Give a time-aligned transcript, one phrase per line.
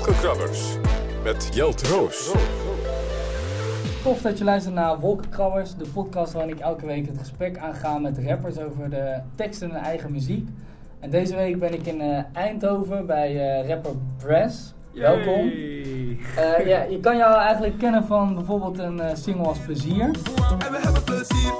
[0.00, 0.76] Wolkenkrabbers
[1.24, 2.32] met Jelt Roos.
[4.02, 7.98] Tof dat je luistert naar Wolkenkrabbers, de podcast waarin ik elke week het gesprek aanga
[7.98, 10.48] met rappers over de teksten en eigen muziek.
[11.00, 14.74] En deze week ben ik in eh, Eindhoven bij eh, rapper Brass.
[14.92, 15.48] Welkom.
[16.36, 20.04] Eh, ja, je kan jou eigenlijk kennen van bijvoorbeeld een eh, single als Plezier.
[20.04, 21.52] En we hebben plezier,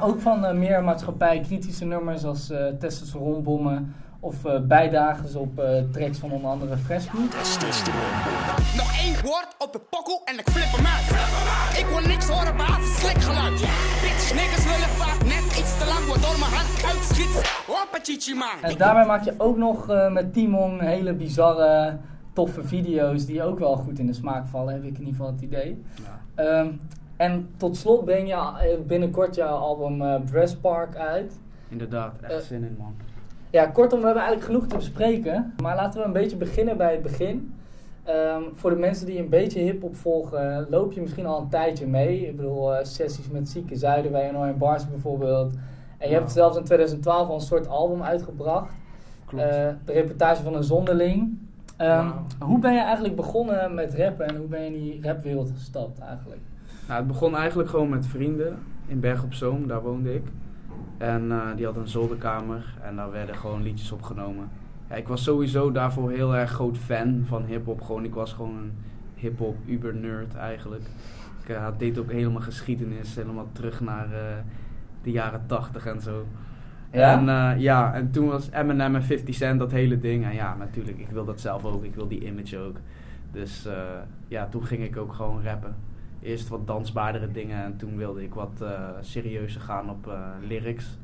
[0.00, 5.82] Maar ook van eh, meer maatschappij-kritische nummers als eh testosteronbommen of eh bijdragers op eh,
[5.92, 7.18] tracks van onder andere Fresco.
[8.76, 11.08] Nog één woord op de pokkel en ik flip hem uit.
[11.78, 13.60] Ik wil niks horen behalve slikgeluid.
[14.02, 17.34] Bitch, niggas willen vaak net iets te lang, waardoor mijn hand uitschiet.
[17.66, 18.58] Hoppa chichi man.
[18.62, 21.98] En daarbij maak je ook nog eh, met Timon hele bizarre,
[22.32, 25.32] toffe video's die ook wel goed in de smaak vallen, heb ik in ieder geval
[25.32, 25.84] het idee.
[26.34, 26.68] Ehm,
[27.20, 31.38] en tot slot breng je eh, binnenkort jouw album eh Dress Park uit.
[31.68, 32.94] Inderdaad, echt Eh, zin in man.
[33.50, 35.54] Ja, kortom, we hebben eigenlijk genoeg te bespreken.
[35.62, 37.54] Maar laten we een beetje beginnen bij het begin.
[38.04, 41.86] Ehm, voor de mensen die een beetje hip-hop volgen, loop je misschien al een tijdje
[41.86, 42.26] mee.
[42.28, 45.54] Ik bedoel, eh, sessies met Zieke Zuiden bij NO en Bars bijvoorbeeld.
[45.98, 48.72] En je hebt zelfs in 2012 al een soort album uitgebracht.
[49.24, 49.44] Klopt.
[49.44, 51.38] Eh, de reportage van een zonderling.
[51.76, 52.10] Ehm.
[52.38, 55.98] Hoe ben je eigenlijk begonnen met rappen en hoe ben je in die rapwereld gestapt
[55.98, 56.40] eigenlijk?
[56.90, 60.22] Nou, het begon eigenlijk gewoon met vrienden in Berg op Zoom, daar woonde ik.
[60.98, 64.48] En eh, die hadden een zolderkamer en daar werden gewoon liedjes opgenomen.
[64.88, 67.80] Ja, ik was sowieso daarvoor heel erg groot fan van hip-hop.
[67.80, 68.72] Gewoon, ik was gewoon een
[69.14, 70.82] hip-hop uber-nerd eigenlijk.
[71.42, 74.36] Ik eh, deed ook helemaal geschiedenis, helemaal terug naar eh,
[75.02, 76.26] de jaren 80 en zo.
[76.92, 77.18] Ja?
[77.18, 80.24] En, ja, en toen was Eminem en 50 Cent dat hele ding.
[80.24, 81.84] En ja, natuurlijk, ik wil dat zelf ook.
[81.84, 82.76] Ik wil die image ook.
[83.32, 83.68] Dus
[84.28, 85.74] ja, toen ging ik ook gewoon rappen.
[86.22, 90.98] Eerst wat dansbaardere dingen en toen wilde ik wat eh, serieuzer gaan op eh, lyrics.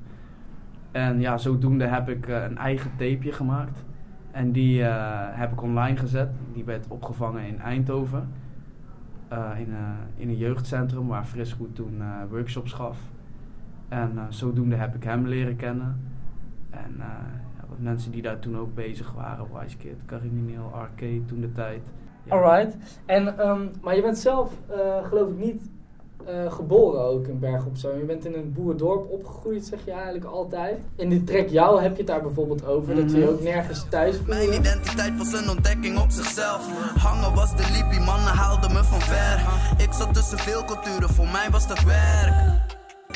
[0.93, 3.85] En ja, zodoende heb ik eh, een eigen tapeje gemaakt.
[4.31, 6.29] En die heb ik online gezet.
[6.53, 8.29] Die werd opgevangen in Eindhoven.
[9.57, 9.75] In,
[10.17, 12.99] in een jeugdcentrum waar Frisco toen workshops gaf.
[13.89, 16.01] En zodoende heb ik hem leren kennen.
[16.71, 16.97] En
[17.69, 19.47] wat mensen die daar toen ook bezig waren.
[19.53, 21.83] Wise Kid, Carimineel, Arcade toen de tijd.
[22.29, 22.77] Alright.
[23.07, 25.63] En, ehm, maar je bent zelf, eh, geloof ik, niet
[26.27, 27.99] eh, geboren ook in Berg op Zoom.
[27.99, 30.79] Je bent in een boerendorp opgegroeid, zeg je eigenlijk altijd.
[30.97, 33.87] In die track Jou heb je het daar bijvoorbeeld over, dat je je ook nergens
[33.91, 34.57] thuis Mijn voelde.
[34.59, 36.69] identiteit was een ontdekking op zichzelf.
[37.03, 39.41] Hangen was de liepie, mannen haalden me van ver.
[39.87, 42.66] Ik zat tussen veel culturen, voor mij was dat werk.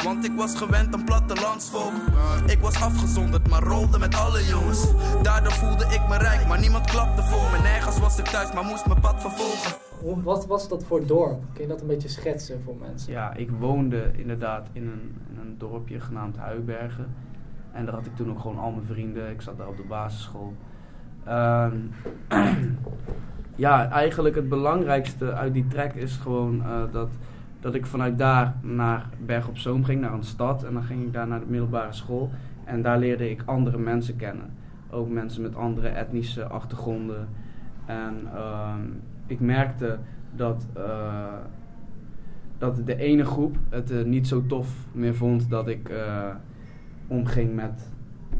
[0.04, 1.92] Want ik was gewend aan plattelandsvolk.
[2.46, 4.92] Ik was afgezonderd, maar rolde met alle jongens.
[5.22, 7.58] Daardoor voelde ik me rijk, maar niemand klapte voor me.
[7.62, 10.22] Nergens was ik thuis, maar moest mijn pad vervolgen.
[10.22, 11.42] Wat was dat voor dorp?
[11.52, 13.12] Kun je dat een beetje schetsen voor mensen?
[13.12, 17.14] Ja, ik woonde inderdaad in een, in een dorpje genaamd Huibergen.
[17.72, 19.30] En daar had ik toen ook gewoon al mijn vrienden.
[19.30, 20.54] Ik zat daar op de basisschool.
[21.24, 21.76] Ehm,
[23.66, 27.08] ja, eigenlijk het belangrijkste uit die track is gewoon eh, dat,
[27.60, 30.64] dat ik vanuit daar naar Berg op Zoom ging, naar een stad.
[30.64, 32.30] En dan ging ik daar naar de middelbare school.
[32.64, 34.50] En daar leerde ik andere mensen kennen.
[34.90, 37.28] Ook mensen met andere etnische achtergronden.
[37.86, 38.80] En ehm,
[39.26, 39.98] ik merkte
[40.36, 41.34] dat, eh,
[42.58, 46.28] dat de ene groep het eh, niet zo tof meer vond dat ik eh,
[47.06, 47.92] omging met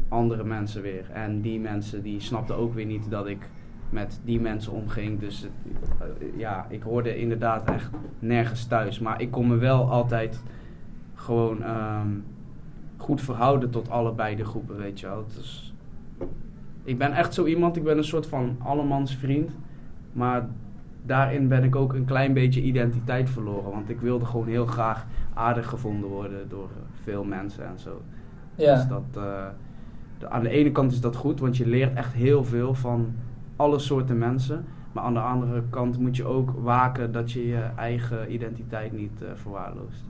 [0.07, 1.09] andere mensen weer.
[1.13, 3.49] En die mensen die snapten ook weer niet dat ik
[3.91, 5.19] met die mensen omging.
[5.19, 5.51] Dus het,
[5.99, 8.99] eh, ja, ik hoorde inderdaad echt nergens thuis.
[8.99, 10.43] Maar ik kon me wel altijd
[11.13, 12.07] gewoon ehm,
[12.97, 15.25] goed verhouden tot allebei de groepen, weet je wel.
[15.39, 15.73] Is,
[16.83, 19.51] ik ben echt zo iemand, ik ben een soort van allemans vriend.
[20.13, 20.47] Maar
[21.05, 23.71] daarin ben ik ook een klein beetje identiteit verloren.
[23.71, 26.69] Want ik wilde gewoon heel graag aardig gevonden worden door
[27.03, 28.01] veel mensen en zo.
[28.55, 28.83] Dus Ja.
[28.85, 29.45] dat, eh,
[30.19, 33.13] de- aan de ene kant is dat goed, want je leert echt heel veel van
[33.61, 34.65] alle soorten mensen.
[34.91, 39.21] Maar aan de andere kant moet je ook waken dat je je eigen identiteit niet
[39.21, 40.03] eh, verwaarloost.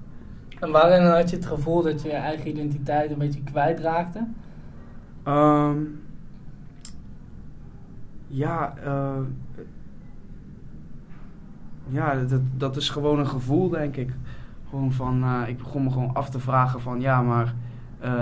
[0.59, 4.27] En waarin had je het gevoel dat je je eigen identiteit een beetje kwijtraakte?
[5.23, 5.77] Ehm,
[8.27, 9.19] ja, eh,
[11.87, 14.13] ja dat, dat is gewoon een gevoel, denk ik.
[14.69, 17.53] Gewoon van, eh, ik begon me gewoon af te vragen van, ja, maar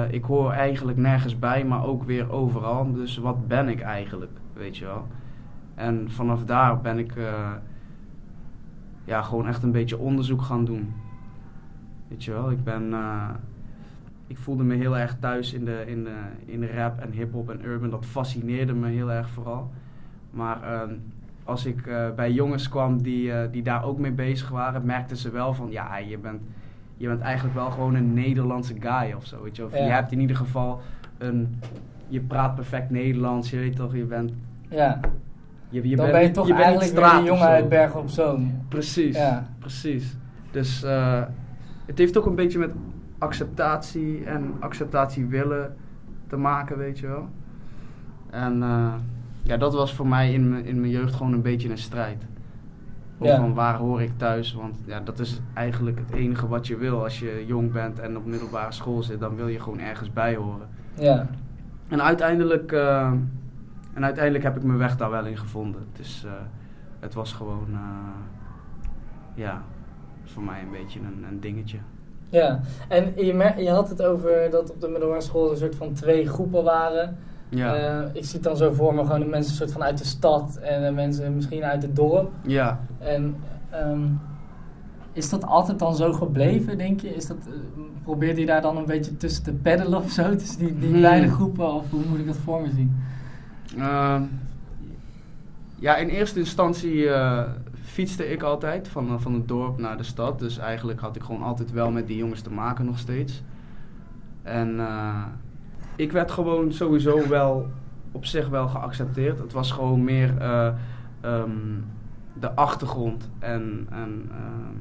[0.09, 2.93] ik hoor eigenlijk nergens bij, maar ook weer overal.
[2.93, 5.05] Dus wat ben ik eigenlijk, weet je wel?
[5.79, 7.51] En vanaf daar ben ik eh,
[9.05, 10.93] ja, gewoon echt een beetje onderzoek gaan doen.
[12.07, 12.93] Weet je wel, ik ben...
[12.93, 13.29] eh,
[14.27, 16.15] ik voelde me heel erg thuis in de, in de,
[16.45, 17.89] in de rap en hip-hop en urban.
[17.89, 19.71] Dat fascineerde me heel erg vooral.
[20.31, 20.93] Maar ehm,
[21.43, 25.29] als ik eh, bij jongens kwam die, die daar ook mee bezig waren, merkten ze
[25.29, 26.41] wel van ja, je bent,
[26.97, 29.43] je bent eigenlijk wel gewoon een Nederlandse guy of zo.
[29.43, 29.65] Weet je?
[29.65, 29.85] Of Ja.
[29.85, 30.81] je hebt in ieder geval
[31.17, 31.59] een.
[32.07, 34.31] Je praat perfect Nederlands, je weet toch, je bent.
[34.69, 34.99] Ja,
[35.69, 38.09] Je, je dan bent ben je toch niet eigenlijk weer of jongen uit Bergen op
[38.09, 38.61] Zoom.
[38.69, 39.47] Precies, Ja.
[39.59, 40.17] precies.
[40.51, 41.21] Dus eh,
[41.85, 42.71] het heeft ook een beetje met
[43.17, 45.75] acceptatie en acceptatie willen
[46.27, 47.27] te maken, weet je wel.
[48.29, 48.93] En eh,
[49.43, 52.25] ja, dat was voor mij in, mijn- in mijn jeugd gewoon een beetje een strijd.
[53.21, 53.35] Ja.
[53.35, 54.53] Van waar hoor ik thuis?
[54.53, 58.17] Want ja, dat is eigenlijk het enige wat je wil als je jong bent en
[58.17, 59.19] op middelbare school zit.
[59.19, 60.67] Dan wil je gewoon ergens bij horen.
[60.93, 61.27] Ja,
[61.87, 63.11] En uiteindelijk, eh,
[63.99, 65.81] en uiteindelijk heb ik mijn weg daar wel in gevonden.
[65.91, 66.31] Het, is, eh,
[66.99, 67.79] het was gewoon, eh,
[69.35, 69.61] ja,
[70.23, 71.77] voor mij een beetje een, een dingetje.
[72.29, 72.59] ja.
[72.87, 76.27] En je, je had het over dat op de middelbare school een soort van twee
[76.27, 77.17] groepen waren.
[77.49, 79.97] Ja, Eh, ik zie het dan zo voor me, gewoon de mensen soort van uit
[79.97, 82.31] de stad en de mensen misschien uit het dorp.
[82.45, 82.79] ja.
[82.99, 83.35] En
[83.69, 84.01] ehm,
[85.13, 87.15] is dat altijd dan zo gebleven, denk je?
[87.15, 87.53] Is dat, eh,
[88.03, 90.35] probeerde je daar dan een beetje tussen te peddelen of zo?
[90.35, 91.01] Tussen die, die Hmm.
[91.01, 91.73] beide groepen?
[91.73, 92.95] Of hoe moet ik dat voor me zien?
[93.77, 94.23] Ehm,
[95.75, 97.43] ja, in eerste instantie eh,
[97.81, 100.39] fietste ik altijd van, eh, van het dorp naar de stad.
[100.39, 103.43] Dus eigenlijk had ik gewoon altijd wel met die jongens te maken nog steeds.
[104.43, 105.25] En eh,
[105.95, 107.71] ik werd gewoon sowieso wel
[108.11, 109.39] op zich wel geaccepteerd.
[109.39, 110.67] Het was gewoon meer eh,
[111.21, 111.49] ehm,
[112.39, 114.75] de achtergrond en, en, ehm,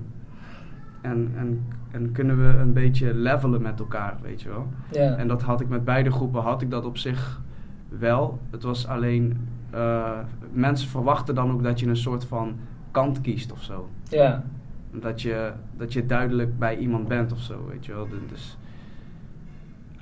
[1.12, 4.66] en, en, en kunnen we een beetje levelen met elkaar, weet je wel.
[4.92, 7.40] Ja, En dat had ik met beide groepen, had ik dat op zich
[7.88, 8.38] wel.
[8.50, 10.18] Het was alleen, eh,
[10.52, 12.56] mensen verwachten dan ook dat je een soort van
[12.90, 13.88] kant kiest of zo.
[14.08, 14.44] ja,
[14.90, 18.08] Dat je, dat je duidelijk bij iemand bent of zo, weet je wel.
[18.28, 18.58] Dus,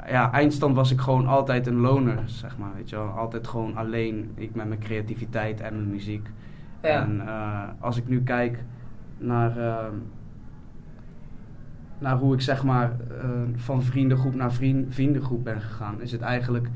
[0.08, 3.06] ja, eindstand was ik gewoon altijd een loner, zeg maar, weet je wel.
[3.08, 6.26] Altijd gewoon alleen, ik met mijn creativiteit en mijn muziek.
[6.82, 7.02] ja.
[7.02, 8.64] En eh, als ik nu kijk
[9.18, 9.94] naar, ehm,
[11.98, 12.92] naar hoe ik zeg maar
[13.22, 16.68] eh, van vriendengroep naar vriend, vriendengroep ben gegaan, is het eigenlijk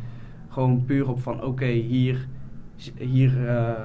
[0.50, 2.26] gewoon puur op van oké, hier,
[2.96, 3.84] hier, eh,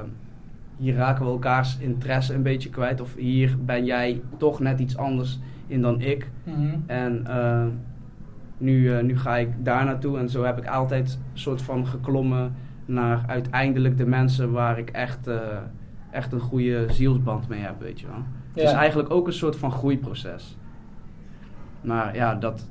[0.78, 3.02] hier raken we elkaars interesse een beetje kwijt.
[3.02, 6.30] Of hier ben jij toch net iets anders in dan ik.
[6.44, 6.76] Mhm.
[6.86, 7.66] En eh,
[8.58, 10.18] nu, eh, nu ga ik daar naartoe.
[10.18, 14.90] En zo heb ik altijd een soort van geklommen naar uiteindelijk de mensen waar ik
[14.90, 15.30] echt,
[16.12, 18.24] echt een goede zielsband mee heb, weet je wel.
[18.54, 20.58] Het is eigenlijk ook een soort van groeiproces.
[21.82, 22.70] Maar ja, dat,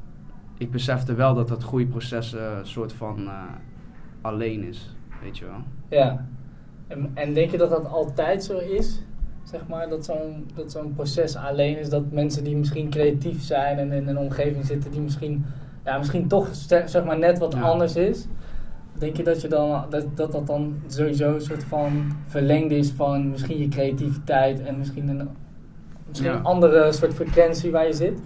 [0.58, 3.28] ik besefte wel dat dat groeiproces een soort van
[4.24, 5.60] alleen is, weet je wel.
[5.88, 6.26] Ja.
[6.88, 9.02] En, en denk je dat dat altijd zo is?
[9.42, 13.78] Zeg maar, dat zo'n dat zo'n proces alleen is, dat mensen die misschien creatief zijn
[13.78, 15.44] en in een omgeving zitten die misschien,
[15.84, 16.48] ja, misschien toch
[16.86, 17.60] zeg maar net wat Ja.
[17.60, 18.26] anders is.
[18.98, 22.90] Denk je dat, je dan, dat, dat dat dan sowieso een soort van verlengd is
[22.90, 25.28] van misschien je creativiteit en misschien een,
[26.08, 26.36] misschien Ja.
[26.36, 28.20] een andere soort frequentie waar je zit?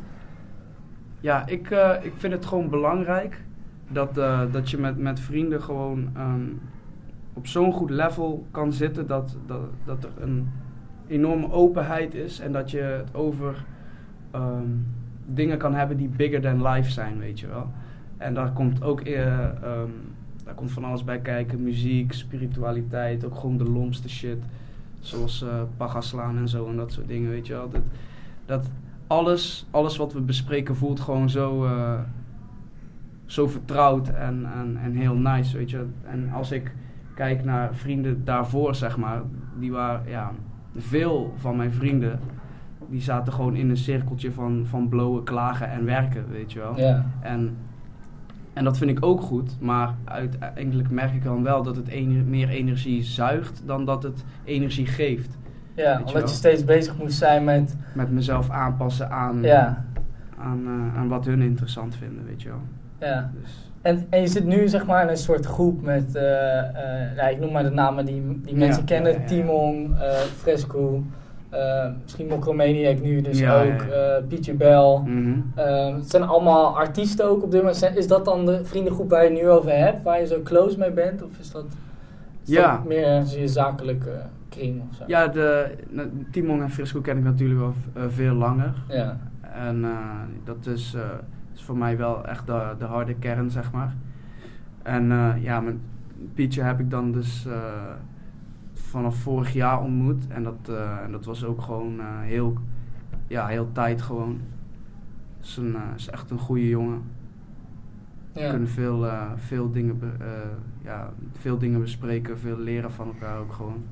[1.20, 3.42] Ja, ik, eh, ik vind het gewoon belangrijk
[3.88, 6.46] dat, eh, dat je met, met vrienden gewoon ehm,
[7.32, 10.48] op zo'n goed level kan zitten dat, dat, dat er een
[11.06, 13.64] enorme openheid is en dat je het over
[14.30, 14.70] ehm,
[15.26, 17.70] dingen kan hebben die bigger than life zijn, weet je wel.
[18.16, 19.90] En daar komt ook eh, ehm,
[20.44, 24.38] daar komt van alles bij kijken, muziek, spiritualiteit, ook gewoon de lomste shit.
[25.00, 27.70] Zoals eh paga slaan en zo en dat soort dingen, weet je wel.
[27.70, 27.82] Dat,
[28.46, 28.70] dat
[29.06, 32.00] alles, alles wat we bespreken voelt gewoon zo, eh,
[33.28, 35.86] zo vertrouwd en, en, en heel nice, weet je.
[36.04, 36.74] En als ik
[37.14, 39.22] kijk naar vrienden daarvoor, zeg maar,
[39.58, 40.30] die waren, ja,
[40.76, 42.20] veel van mijn vrienden,
[42.88, 46.78] die zaten gewoon in een cirkeltje van, van blowen, klagen en werken, weet je wel.
[46.78, 47.06] Ja.
[47.20, 47.56] En,
[48.52, 52.48] en dat vind ik ook goed, maar uiteindelijk merk ik dan wel dat het meer
[52.48, 55.38] energie zuigt dan dat het energie geeft.
[55.74, 59.46] Ja, je omdat je steeds bezig moest zijn met, Met mezelf aanpassen aan,
[60.38, 62.62] aan, eh, aan wat hun interessant vinden, weet je wel.
[63.00, 63.30] Ja.
[63.42, 67.16] Dus, En, en je zit nu zeg maar in een soort groep met, eh, eh,
[67.16, 69.12] ja, ik noem maar de namen die, die mensen kennen.
[69.12, 69.28] ja, ja, ja.
[69.28, 71.02] Timon, eh, Fresco,
[72.02, 73.84] misschien Mokromaniac nu dus ook,
[74.28, 74.98] Pietje Bel.
[74.98, 75.40] mhm.
[75.54, 77.96] Eh, het zijn allemaal artiesten ook op dit moment.
[77.96, 80.90] Is dat dan de vriendengroep waar je nu over hebt, waar je zo close mee
[80.90, 81.22] bent?
[81.22, 81.64] Of is dat,
[82.44, 85.04] is dat meer je zakelijke kring of zo?
[85.06, 85.70] Ja, de,
[86.30, 88.74] Timon en Frisco ken ik natuurlijk wel eh, veel langer.
[88.88, 89.18] Ja,
[89.54, 89.86] En
[90.44, 90.96] dat is,
[91.58, 93.94] is voor mij wel echt de, de harde kern, zeg maar.
[94.82, 95.76] En eh, ja, met
[96.34, 97.92] Pietje heb ik dan dus eh,
[98.72, 100.26] vanaf vorig jaar ontmoet.
[100.28, 102.58] En dat, eh, en dat was ook gewoon heel,
[103.26, 104.40] ja, heel tijd gewoon.
[105.40, 107.02] Is, een, is echt een goede jongen.
[108.32, 108.50] We ja.
[108.50, 110.00] kunnen veel, veel, dingen
[110.82, 113.82] ja, veel dingen bespreken, veel leren van elkaar ook gewoon.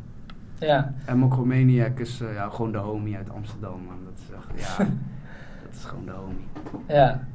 [0.58, 0.94] Ja.
[1.04, 3.99] En Mokromaniac is ja, gewoon de homie uit Amsterdam, man.
[4.04, 4.85] Dat is echt, ja,
[5.64, 6.46] dat is gewoon de homie.
[6.88, 7.26] Ja,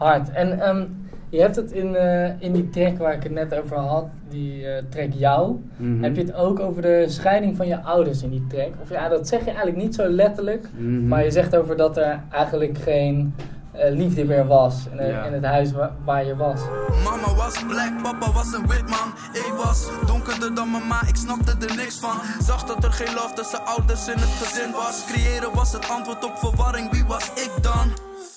[0.00, 0.30] hard.
[0.30, 0.84] En ehm,
[1.28, 4.66] je hebt het in, eh, in die track waar ik het net over had, die
[4.66, 6.02] eh, track Jou, Mhm.
[6.02, 8.70] heb je het ook over de scheiding van je ouders in die track.
[8.82, 11.08] Of ja, dat zeg je eigenlijk niet zo letterlijk, Mhm.
[11.08, 13.34] maar je zegt over dat er eigenlijk geen
[13.72, 15.24] eh, liefde meer was in, Ja.
[15.24, 16.60] in het huis wa- waar je was.
[17.04, 19.08] Mama was black, papa was een wit man.
[19.32, 22.16] Ik was donkerder dan mama, ik snapte er niks van.
[22.42, 25.04] Zag dat er geen love tussen ouders in het gezin was.
[25.12, 27.86] Creëren was het antwoord op verwarring, wie was ik dan?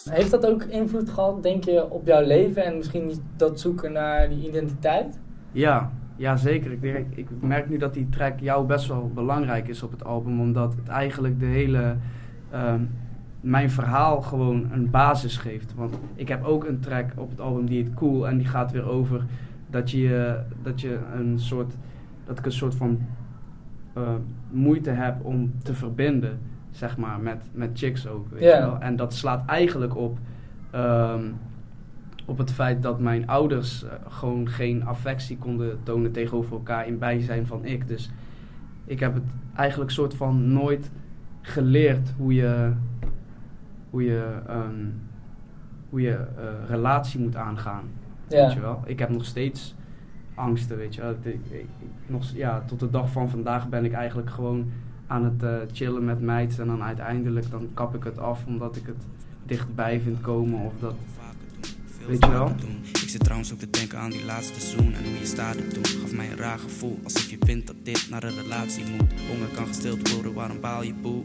[0.09, 4.29] Heeft dat ook invloed gehad, denk je, op jouw leven en misschien dat zoeken naar
[4.29, 5.19] die identiteit?
[5.51, 6.71] Ja, ja zeker.
[6.71, 10.39] Ik, ik merk nu dat die track jou best wel belangrijk is op het album,
[10.39, 11.95] omdat het eigenlijk de hele.
[12.51, 12.81] ehm,
[13.41, 15.73] mijn verhaal gewoon een basis geeft.
[15.75, 18.71] Want ik heb ook een track op het album die heet Cool en die gaat
[18.71, 19.25] weer over
[19.69, 21.73] dat je, dat je een soort.
[22.25, 22.99] dat ik een soort van
[23.93, 24.13] eh,
[24.49, 26.39] moeite heb om te verbinden,
[26.75, 28.27] zeg maar, met, met chicks ook.
[28.29, 28.79] Weet je wel?
[28.79, 30.17] En dat slaat eigenlijk op.
[30.71, 31.23] ehm,
[32.25, 36.97] op het feit dat mijn ouders eh, gewoon geen affectie konden tonen tegenover elkaar in
[36.97, 37.87] bijzijn van ik.
[37.87, 38.09] Dus
[38.85, 39.23] ik heb het
[39.55, 40.91] eigenlijk soort van nooit
[41.41, 42.71] geleerd hoe je,
[43.89, 44.85] hoe je, ehm,
[45.89, 47.83] hoe je eh, relatie moet aangaan.
[48.43, 48.81] Weet je wel?
[48.85, 49.75] Ik heb nog steeds
[50.35, 51.11] angsten, weet je wel.
[51.11, 51.67] Ik- ik- ik-
[52.05, 54.71] nog, ja, tot de dag van vandaag ben ik eigenlijk gewoon
[55.07, 56.59] aan het eh, chillen met meiden.
[56.59, 59.03] En dan uiteindelijk dan kap ik het af omdat ik het
[59.45, 60.95] dichtbij vind komen of dat...
[62.07, 62.55] Weet je wel?
[62.91, 65.85] Ik zit trouwens ook te denken aan die laatste zoen en hoe je staarde toen.
[65.85, 69.13] Gaf mij een raar gevoel, alsof je vindt dat dit naar een relatie moet.
[69.29, 71.23] Honger kan gestild worden, waarom baal je boe?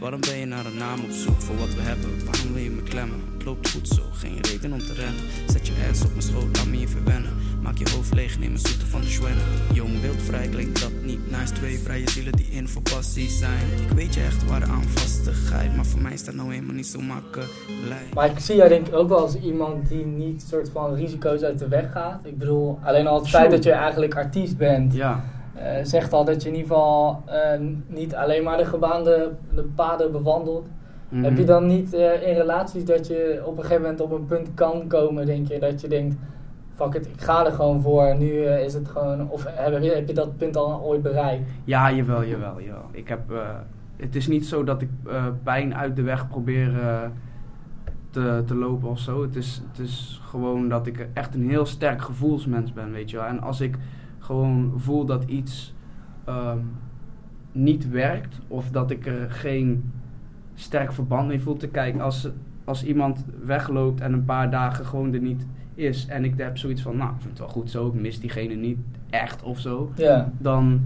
[0.00, 2.24] Waarom ben je naar een naam op zoek voor wat we hebben?
[2.24, 3.20] Waarom wil je me klemmen?
[3.32, 5.22] Het loopt goed zo, geen reden om te rennen.
[5.46, 7.30] Zet je ass op mijn schoot, laat me je verwennen.
[7.62, 9.44] Maak je hoofd leeg, neem een zoete van de schwennen.
[10.30, 11.52] Vrij, klinkt dat niet nice.
[11.52, 13.66] Twee vrije zielen die in voor passie zijn.
[13.88, 16.86] Ik weet je echt waar aan vastigheid, maar voor mij is dat nou helemaal niet
[16.86, 17.50] zo makkelijk.
[18.14, 21.42] Maar ik zie jou denk ik ook wel als iemand die niet soort van risico's
[21.42, 22.20] uit de weg gaat.
[22.24, 23.40] Ik bedoel, alleen al het True.
[23.40, 27.22] feit dat je eigenlijk artiest bent, Ja, eh, zegt al dat je in ieder geval
[27.26, 30.66] eh, niet alleen maar de gebaande de paden bewandelt.
[31.08, 31.24] Mhm.
[31.24, 34.26] Heb je dan niet eh, in relaties dat je op een gegeven moment op een
[34.26, 36.16] punt kan komen, denk je, dat je denkt,
[36.80, 38.16] fuck ik ga er gewoon voor.
[38.16, 41.50] Nu eh, is het gewoon, of heb je, heb je dat punt al ooit bereikt?
[41.64, 42.88] Ja, jawel, jawel, jawel.
[42.92, 43.48] Ik heb, eh,
[43.96, 46.72] het is niet zo dat ik eh, pijn uit de weg probeer
[48.10, 49.22] te, te lopen of zo.
[49.22, 53.16] Het is, het is gewoon dat ik echt een heel sterk gevoelsmens ben, weet je
[53.16, 53.26] wel.
[53.26, 53.76] En als ik
[54.18, 55.74] gewoon voel dat iets
[56.24, 56.58] ehm,
[57.52, 59.92] niet werkt of dat ik er geen
[60.54, 62.00] sterk verband mee voel te kijken.
[62.00, 62.28] Als,
[62.64, 65.46] als iemand wegloopt en een paar dagen gewoon er niet
[65.80, 68.20] is en ik heb zoiets van, nou, ik vind het wel goed zo, ik mis
[68.20, 68.78] diegene niet
[69.10, 70.80] echt of zo Ja, dan,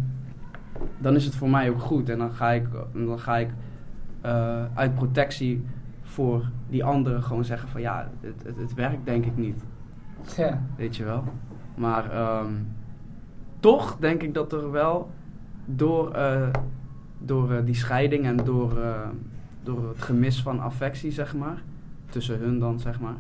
[0.99, 2.09] dan is het voor mij ook goed.
[2.09, 3.51] En dan ga ik, dan ga ik
[4.21, 5.65] eh, uit protectie
[6.03, 9.65] voor die anderen gewoon zeggen van ja, het, het, het werkt denk ik niet.
[10.37, 11.25] ja, Weet je wel.
[11.75, 12.53] Maar ehm,
[13.61, 15.11] toch denk ik dat er wel
[15.65, 16.49] door, eh,
[17.19, 18.79] door eh, die scheiding en door,
[19.63, 21.63] door het gemis van affectie, zeg maar,
[22.09, 23.17] tussen hun dan, zeg maar,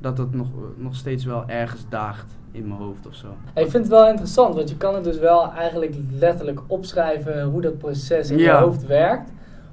[0.00, 3.26] dat het nog, nog steeds wel ergens daagt in mijn hoofd of zo.
[3.54, 7.60] Ik vind het wel interessant, want je kan het dus wel eigenlijk letterlijk opschrijven hoe
[7.60, 9.32] dat proces in je hoofd werkt.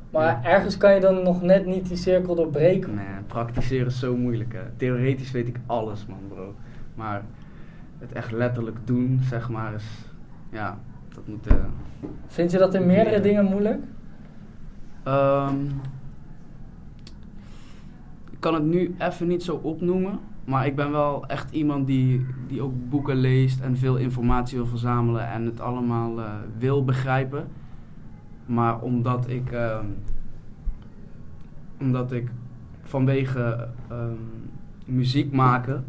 [0.10, 0.44] Maar Ja.
[0.44, 2.96] ergens kan je dan nog net niet die cirkel doorbreken.
[2.96, 4.54] Nee, praktiseren is zo moeilijk.
[4.54, 4.60] Hè.
[4.78, 6.54] Theoretisch weet ik alles, man, bro.
[6.96, 7.22] Maar
[8.00, 9.86] het echt letterlijk doen, zeg maar, is.
[10.52, 10.78] Ja,
[11.16, 11.48] dat moet.
[11.48, 11.56] eh,
[12.28, 13.80] Vind je dat in meerdere dingen moeilijk?
[15.04, 15.97] ik
[18.48, 20.20] kan het nu even niet zo opnoemen.
[20.46, 24.68] Maar ik ben wel echt iemand die, die ook boeken leest en veel informatie wil
[24.68, 27.48] verzamelen en het allemaal eh, wil begrijpen.
[28.46, 29.86] Maar omdat ik, ehm,
[31.80, 32.30] omdat ik
[32.82, 34.16] vanwege ehm,
[34.86, 35.86] muziek maken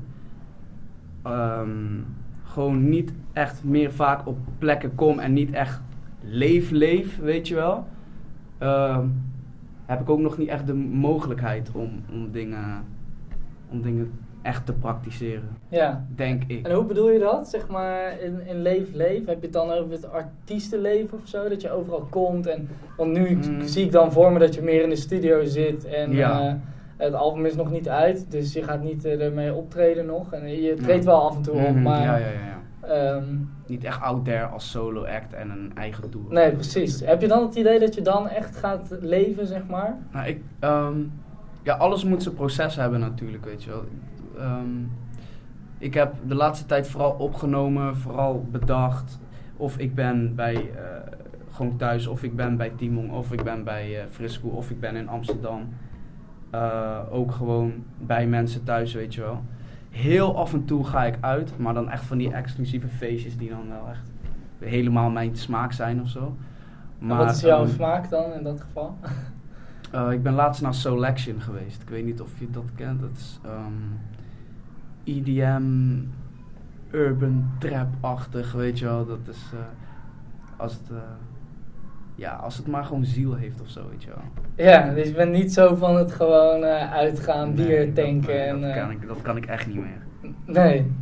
[1.23, 2.01] ehm,
[2.45, 5.83] gewoon niet echt meer vaak op plekken kom en niet echt
[6.21, 7.87] leef, leef, weet je wel.
[9.89, 12.85] Heb ik ook nog niet echt de mogelijkheid om, om, dingen,
[13.71, 16.05] om dingen echt te praktiseren, Ja.
[16.15, 16.67] denk ik.
[16.67, 17.49] En hoe bedoel je dat?
[17.49, 19.27] Zeg maar in, in leef, leef.
[19.27, 21.49] Heb je het dan over het artiestenleven of zo?
[21.49, 22.69] Dat je overal komt en...
[22.97, 23.61] Want nu Mm.
[23.67, 26.41] zie ik dan voor me dat je meer in de studio zit en Ja.
[26.49, 26.55] eh,
[26.97, 28.31] het album is nog niet uit.
[28.31, 30.33] Dus je gaat niet eh, ermee optreden nog.
[30.33, 30.75] En je Ja.
[30.83, 32.03] treedt wel af en toe op, Mhm, maar...
[32.03, 32.58] Ja, ja,
[32.89, 33.25] ehm,
[33.67, 36.27] Niet echt out there als solo act en een eigen doel.
[36.29, 37.01] nee, precies.
[37.01, 39.97] Heb je dan het idee dat je dan echt gaat leven, zeg maar?
[40.13, 40.97] Nou, ik, ehm,
[41.63, 43.85] ja, alles moet zijn proces hebben natuurlijk, weet je wel.
[44.39, 44.69] Ehm,
[45.79, 49.19] ik heb de laatste tijd vooral opgenomen, vooral bedacht.
[49.57, 50.83] Of ik ben bij, eh,
[51.53, 52.07] gewoon thuis.
[52.07, 55.09] Of ik ben bij Timon, of ik ben bij eh, Frisco, of ik ben in
[55.09, 55.69] Amsterdam.
[56.51, 59.43] Eh, ook gewoon bij mensen thuis, weet je wel.
[59.99, 63.49] Heel af en toe ga ik uit, maar dan echt van die exclusieve feestjes die
[63.49, 64.11] dan wel echt
[64.59, 66.37] helemaal mijn smaak zijn of zo.
[67.01, 68.97] En wat is jouw ehm, smaak dan in dat geval?
[69.93, 71.83] eh, ik ben laatst naar Selection geweest.
[71.83, 73.01] Ik weet niet of je dat kent.
[73.01, 73.73] Dat is ehm,
[75.05, 76.03] EDM,
[76.91, 79.07] urban trap-achtig, weet je wel.
[79.07, 79.59] Dat is eh,
[80.57, 80.97] als het, eh,
[82.19, 84.23] ja, als het maar gewoon ziel heeft of zo, weet je wel.
[84.67, 88.47] Ja, dus je bent niet zo van het gewoon eh, uitgaan, Nee, bier dat- tanken
[88.47, 88.61] en...
[88.61, 90.33] dat, eh, kan ik, dat kan ik echt niet meer.
[90.45, 90.93] Nee.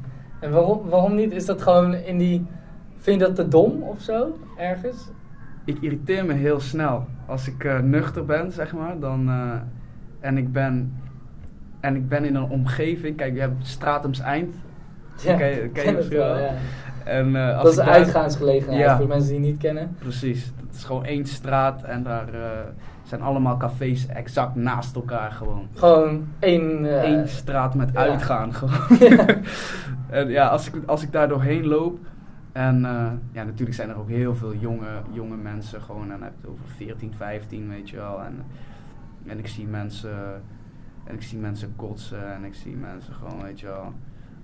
[0.41, 1.33] En waarom, waarom niet?
[1.33, 2.47] Is dat gewoon in die...
[2.97, 4.39] Vind je dat te dom of zo?
[4.59, 5.09] Ergens?
[5.65, 7.07] Ik irriteer me heel snel.
[7.27, 9.31] Als ik eh, nuchter ben, zeg maar, dan,
[10.21, 10.97] en, ik ben,
[11.81, 13.17] en ik ben in een omgeving...
[13.17, 14.55] Kijk, je hebt Stratums Eind.
[15.23, 16.39] Ja, Ken je- ken misschien wel?
[16.39, 16.53] ja.
[17.07, 18.97] En, eh, als Dat is een daar- uitgaansgelegenheid Ja.
[18.97, 19.97] voor mensen die het niet kennen.
[19.99, 20.53] Precies.
[20.67, 22.41] Het is gewoon één straat en daar eh,
[23.03, 25.69] zijn allemaal cafés exact naast elkaar gewoon.
[25.75, 26.85] Gewoon één...
[27.07, 27.99] Eén straat met ja.
[27.99, 28.99] uitgaan gewoon.
[29.17, 29.27] Ja.
[30.21, 31.99] en ja, als ik, als ik daar doorheen loop.
[32.53, 32.81] En
[33.33, 36.03] ja, natuurlijk zijn er ook heel veel jonge, jonge mensen gewoon.
[36.03, 38.23] En dan heb je het over 14, 15, weet je wel.
[38.23, 38.45] En,
[39.27, 40.43] en ik zie mensen.
[41.05, 42.35] En ik zie mensen kotsen.
[42.35, 43.93] En ik zie mensen gewoon, weet je wel.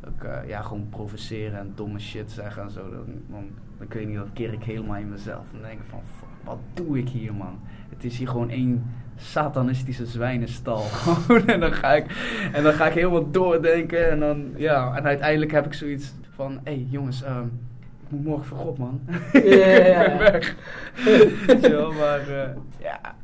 [0.09, 2.91] Ook, eh, ja, gewoon provoceren en domme shit zeggen en zo.
[2.91, 5.45] Dan, dan, dan kun je niet, dan keer ik helemaal in mezelf.
[5.53, 7.59] En dan denk ik van, fuck, wat doe ik hier, man?
[7.89, 8.85] Het is hier gewoon één
[9.17, 10.85] satanistische zwijnenstal.
[11.47, 12.07] En, dan ga ik,
[12.53, 14.11] en dan ga ik helemaal doordenken.
[14.11, 17.47] En dan, ja, en uiteindelijk heb ik zoiets van, hé hey, jongens, ehm,
[17.81, 19.01] ik moet morgen vroeg op, man.
[19.33, 20.03] Ja, ja, ja.
[20.03, 21.99] ik ben weg.
[21.99, 23.15] Maar eh, ja,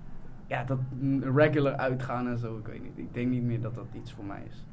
[0.46, 2.98] ja, dat mm, regular uitgaan en zo, ik weet niet.
[2.98, 4.64] Ik denk niet meer dat dat iets voor mij is.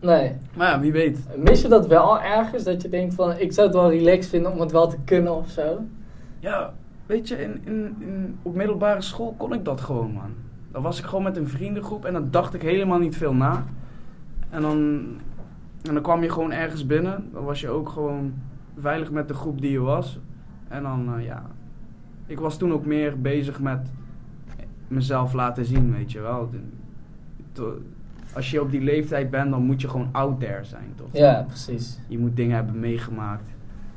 [0.00, 0.32] Nee.
[0.56, 1.18] Maar ja, wie weet.
[1.36, 2.64] Mis je dat wel ergens?
[2.64, 5.34] Dat je denkt van, ik zou het wel relaxed vinden om het wel te kunnen
[5.36, 5.80] of zo?
[6.38, 6.72] Ja,
[7.06, 10.30] weet je, in, in, in, op middelbare school kon ik dat gewoon, man.
[10.72, 13.64] Dan was ik gewoon met een vriendengroep en dan dacht ik helemaal niet veel na.
[14.50, 14.78] En dan,
[15.82, 17.28] en dan kwam je gewoon ergens binnen.
[17.32, 18.34] Dan was je ook gewoon
[18.78, 20.18] veilig met de groep die je was.
[20.68, 21.42] En dan, eh, ja...
[22.28, 23.90] Ik was toen ook meer bezig met
[24.88, 26.50] mezelf laten zien, weet je wel.
[27.52, 27.80] De-
[28.36, 31.08] Als je op die leeftijd bent, dan moet je gewoon out there zijn, toch?
[31.12, 31.98] Ja, precies.
[32.08, 33.48] je moet dingen hebben meegemaakt.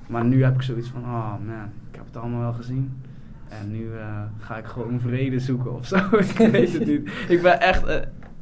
[0.08, 3.02] Maar nu heb ik zoiets van, oh man, ik heb het allemaal wel gezien.
[3.48, 5.96] En nu eh, ga ik gewoon vrede zoeken of zo.
[6.38, 7.10] ik weet het niet.
[7.28, 7.96] Ik ben echt, eh,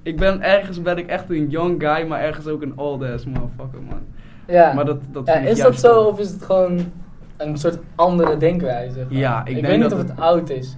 [0.03, 3.25] ik ben ergens ben ik echt een young guy, maar ergens ook een old ass
[3.25, 3.99] motherfucker, man.
[4.47, 4.73] Ja.
[4.73, 6.79] Maar dat, dat ja, is dat zo of is het gewoon
[7.37, 9.05] een soort andere denkwijze?
[9.09, 10.77] Ja, ik ik denk weet niet dat of het- het oud is.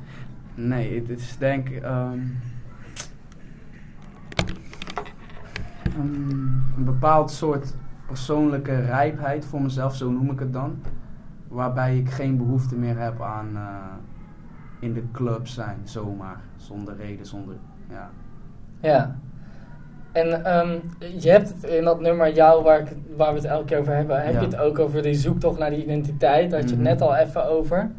[0.55, 1.84] Nee, het is denk ik
[6.00, 7.74] een, een bepaald soort
[8.08, 10.76] persoonlijke rijpheid voor mezelf, zo noem ik het dan.
[11.48, 13.62] Waarbij ik geen behoefte meer heb aan eh,
[14.80, 16.40] in de club zijn, zomaar.
[16.56, 17.56] Zonder reden, zonder.
[17.90, 18.10] Ja.
[18.80, 19.16] Ja.
[20.12, 20.78] En ehm,
[21.20, 23.96] je hebt het in dat nummer jou, waar, ik, waar we het elke keer over
[23.96, 24.40] hebben, heb Ja.
[24.40, 26.50] je het ook over die zoektocht naar die identiteit.
[26.50, 26.94] Daar had je het Mhm.
[26.94, 27.92] net al even over.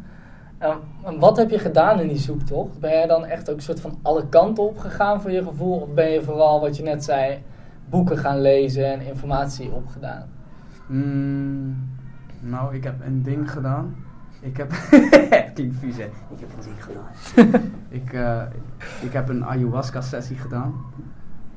[0.57, 0.77] Ehm,
[1.19, 2.79] wat heb je gedaan in die zoektocht?
[2.79, 5.79] Ben jij dan echt ook een soort van alle kanten op gegaan voor je gevoel?
[5.79, 7.43] Of ben je vooral, wat je net zei,
[7.91, 10.29] boeken gaan lezen en informatie opgedaan?
[10.87, 11.89] Mm,
[12.39, 13.95] nou, ik heb een ding gedaan.
[14.41, 14.71] Ik heb.
[15.53, 16.03] Klinkt vies, hè?
[16.03, 17.61] Ik heb een ding gedaan.
[17.99, 18.43] ik, eh,
[19.01, 20.73] ik heb een ayahuasca-sessie gedaan.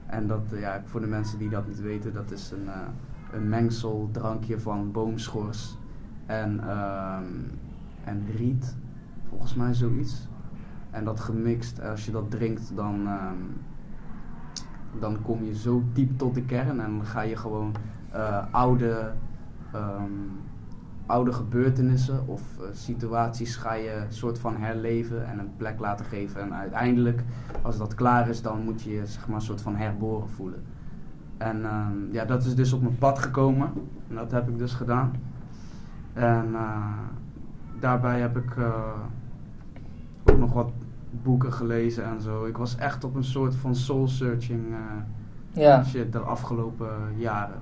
[0.06, 2.80] En dat, ja, voor de mensen die dat niet weten, dat is een, eh,
[3.32, 5.78] een mengsel drankje van boomschors
[6.26, 7.24] en, ehm,
[8.04, 8.76] en riet.
[9.28, 10.28] Volgens mij zoiets.
[10.90, 13.42] En dat gemixt, als je dat drinkt, dan, ehm,
[15.00, 17.74] dan kom je zo diep tot de kern en dan ga je gewoon
[18.10, 19.12] eh, oude,
[19.72, 20.12] ehm,
[21.06, 26.40] oude gebeurtenissen of eh, situaties ga je soort van herleven en een plek laten geven.
[26.40, 27.24] En uiteindelijk,
[27.62, 30.62] als dat klaar is, dan moet je je zeg maar soort van herboren voelen.
[31.36, 33.72] En ehm, ja, dat is dus op mijn pad gekomen.
[34.08, 35.12] En dat heb ik dus gedaan.
[36.12, 36.98] En eh,
[37.80, 38.56] daarbij heb ik
[40.24, 40.70] ook nog wat
[41.24, 42.44] boeken gelezen en zo.
[42.44, 45.84] Ik was echt op een soort van soul-searching eh, Ja.
[45.84, 47.58] shit de afgelopen jaren.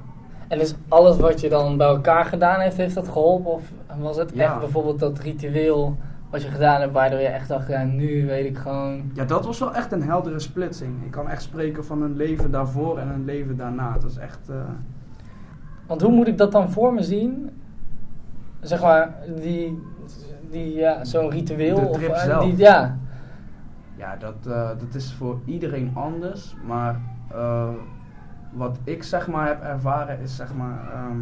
[0.48, 3.52] En is alles wat je dan bij elkaar gedaan heeft, heeft dat geholpen?
[3.52, 3.62] Of
[4.00, 4.44] was het Ja.
[4.50, 5.96] echt bijvoorbeeld dat ritueel
[6.30, 9.10] wat je gedaan hebt, waardoor je echt dacht, ja, nu weet ik gewoon...
[9.14, 11.04] Ja, dat was wel echt een heldere splitsing.
[11.04, 13.92] Ik kan echt spreken van een leven daarvoor en een leven daarna.
[13.92, 14.48] Dat is echt...
[14.48, 14.56] eh,
[15.86, 17.50] Want hoe moet ik dat dan voor me zien?
[18.60, 19.82] Zeg maar, die,
[20.50, 21.74] die ja, zo'n ritueel.
[21.74, 22.44] De of, trip eh, zelf.
[22.44, 22.98] Die, ja,
[24.02, 26.56] ja, dat, eh, dat is voor iedereen anders.
[26.66, 27.68] Maar eh,
[28.52, 30.90] wat ik zeg maar heb ervaren is zeg maar...
[30.92, 31.18] ehm,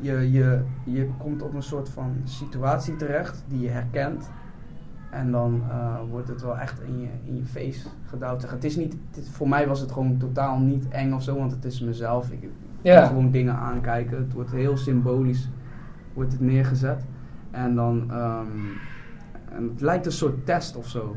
[0.00, 4.30] je, je, je komt op een soort van situatie terecht die je herkent.
[5.10, 8.40] En dan eh, wordt het wel echt in je, in je face gedouwd.
[8.40, 8.96] Zeg, Het is niet,
[9.32, 12.30] voor mij was het gewoon totaal niet eng of zo, want het is mezelf.
[12.30, 12.48] Ik
[12.82, 12.98] Ja.
[12.98, 14.18] kan gewoon dingen aankijken.
[14.18, 15.48] Het wordt heel symbolisch
[16.14, 17.04] wordt het neergezet.
[17.50, 18.46] En dan, ehm,
[19.54, 21.16] en het lijkt een soort test of zo.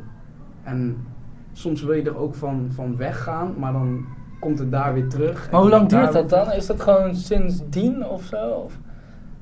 [0.63, 1.06] En
[1.52, 4.06] soms wil je er ook van, van weggaan, maar dan
[4.39, 5.52] komt het daar weer terug.
[5.52, 6.52] Maar hoe lang duurt dat dan?
[6.52, 8.50] Is dat gewoon sindsdien of zo?
[8.50, 8.80] Of?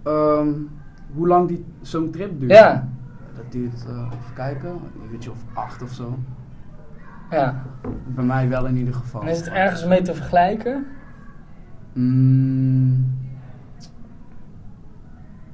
[0.03, 0.49] Ehm,
[1.13, 2.51] hoe lang die, zo'n trip duurt?
[2.51, 2.87] Ja,
[3.35, 6.17] Dat duurt, eh, even kijken, een uurtje of acht of zo.
[7.31, 7.63] ja.
[8.07, 9.21] Bij mij wel in ieder geval.
[9.21, 10.85] En is het ergens mee te vergelijken?
[11.93, 13.17] Mm,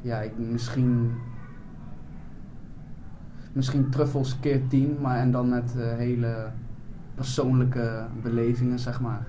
[0.01, 1.11] ja, ik, misschien...
[3.57, 6.51] Misschien truffels keer tien, maar en dan met eh, hele
[7.15, 9.27] persoonlijke belevingen, zeg maar.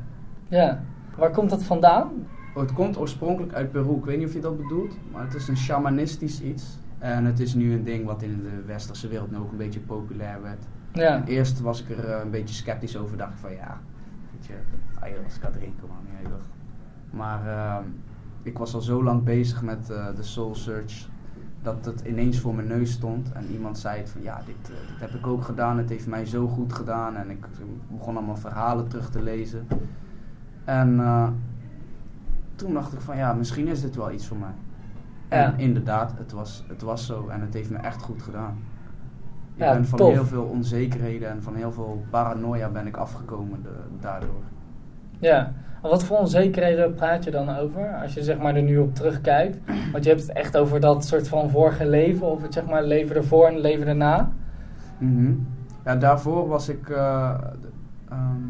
[0.49, 0.81] Ja.
[1.17, 2.11] Waar komt dat vandaan?
[2.55, 3.97] Oh, het komt oorspronkelijk uit Peru.
[3.97, 6.79] Ik weet niet of je dat bedoelt, maar het is een shamanistisch iets.
[6.99, 9.81] En het is nu een ding wat in de westerse wereld nu ook een beetje
[9.81, 10.65] populair werd.
[10.93, 11.15] Ja.
[11.15, 13.17] En eerst was ik er eh, een beetje sceptisch over.
[13.17, 13.81] Dacht ik van ja,
[14.33, 14.55] weet je,
[15.01, 15.97] ayahuasca drinken man.
[16.23, 16.29] Ja.
[17.11, 17.85] Maar ehm,
[18.43, 21.09] ik was al zo lang bezig met eh, de Soul Search.
[21.63, 23.33] Dat het ineens voor mijn neus stond.
[23.33, 25.79] En iemand zei het van ja, dit, eh, dit heb ik ook gedaan.
[25.79, 27.17] Het heeft mij zo goed gedaan.
[27.17, 27.47] En ik
[27.91, 29.67] begon allemaal verhalen terug te lezen.
[30.65, 31.29] En eh,
[32.57, 34.55] toen dacht ik van ja, misschien is dit wel iets voor mij.
[35.31, 35.53] Ja.
[35.53, 37.29] En inderdaad, het was, het was zo.
[37.29, 38.57] En het heeft me echt goed gedaan.
[39.55, 40.13] Ik Ja, ben van tof.
[40.13, 44.43] heel veel onzekerheden en van heel veel paranoia ben ik afgekomen de- daardoor.
[45.19, 45.53] Ja.
[45.83, 47.99] Wat voor onzekerheden praat je dan over?
[48.03, 49.59] Als je zeg maar er nu op terugkijkt.
[49.93, 52.27] Want je hebt het echt over dat soort van vorige leven.
[52.27, 54.31] Of het zeg maar leven ervoor en leven erna.
[54.99, 55.33] Mhm.
[55.85, 57.35] Ja, daarvoor was ik, eh,
[58.09, 58.43] ehm,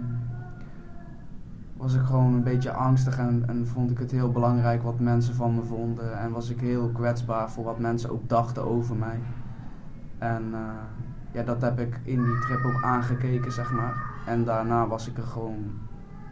[1.77, 5.35] was ik gewoon een beetje angstig en, en vond ik het heel belangrijk wat mensen
[5.35, 6.19] van me vonden.
[6.19, 9.19] En was ik heel kwetsbaar voor wat mensen ook dachten over mij.
[10.19, 10.61] En eh,
[11.33, 13.95] ja, dat heb ik in die trip ook aangekeken, zeg maar.
[14.27, 15.87] En daarna was ik er gewoon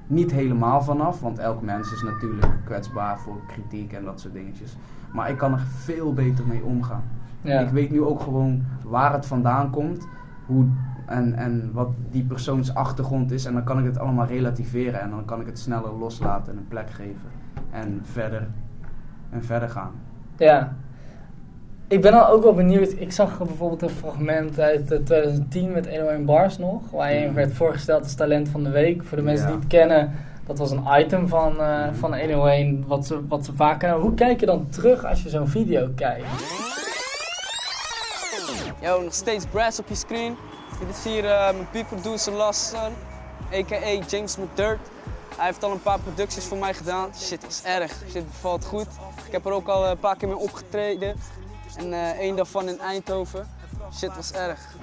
[0.07, 4.77] niet helemaal vanaf, want elk mens is natuurlijk kwetsbaar voor kritiek en dat soort dingetjes.
[5.13, 7.05] Maar ik kan er veel beter mee omgaan.
[7.41, 7.61] Ja.
[7.61, 10.09] Ik weet nu ook gewoon waar het vandaan komt
[10.47, 10.67] hoe,
[11.07, 13.45] en, en wat die persoons achtergrond is.
[13.45, 16.59] En dan kan ik het allemaal relativeren en dan kan ik het sneller loslaten en
[16.59, 17.31] een plek geven.
[17.71, 18.49] En verder,
[19.31, 19.93] en verder gaan.
[20.37, 20.77] Ja.
[21.89, 22.93] Ik ben dan ook wel benieuwd.
[22.99, 26.81] Ik zag bijvoorbeeld een fragment uit eh, 2010 met 101 Bars nog.
[26.91, 27.35] Waarin Mhm.
[27.35, 29.05] werd voorgesteld als talent van de week.
[29.05, 29.51] Voor de mensen Ja.
[29.53, 30.13] die het kennen.
[30.47, 31.95] Dat was een item van, eh, Mhm.
[31.95, 33.99] van 101 wat ze, wat ze vaak kennen.
[34.01, 36.27] Hoe kijk je dan terug als je zo'n video kijkt?
[38.81, 40.37] Yo, nog steeds Brass op je screen.
[40.79, 42.93] Dit is hier eh, mijn beatproducer Lassan,
[43.55, 43.99] a.k.a.
[44.09, 44.79] James McDirt.
[45.37, 47.09] Hij heeft al een paar producties voor mij gedaan.
[47.17, 47.93] Shit, was erg.
[48.11, 48.87] Shit bevalt goed.
[49.27, 51.15] Ik heb er ook al eh, een paar keer mee opgetreden.
[51.77, 53.47] En eh één daarvan in Eindhoven.
[53.93, 54.77] Shit, was erg.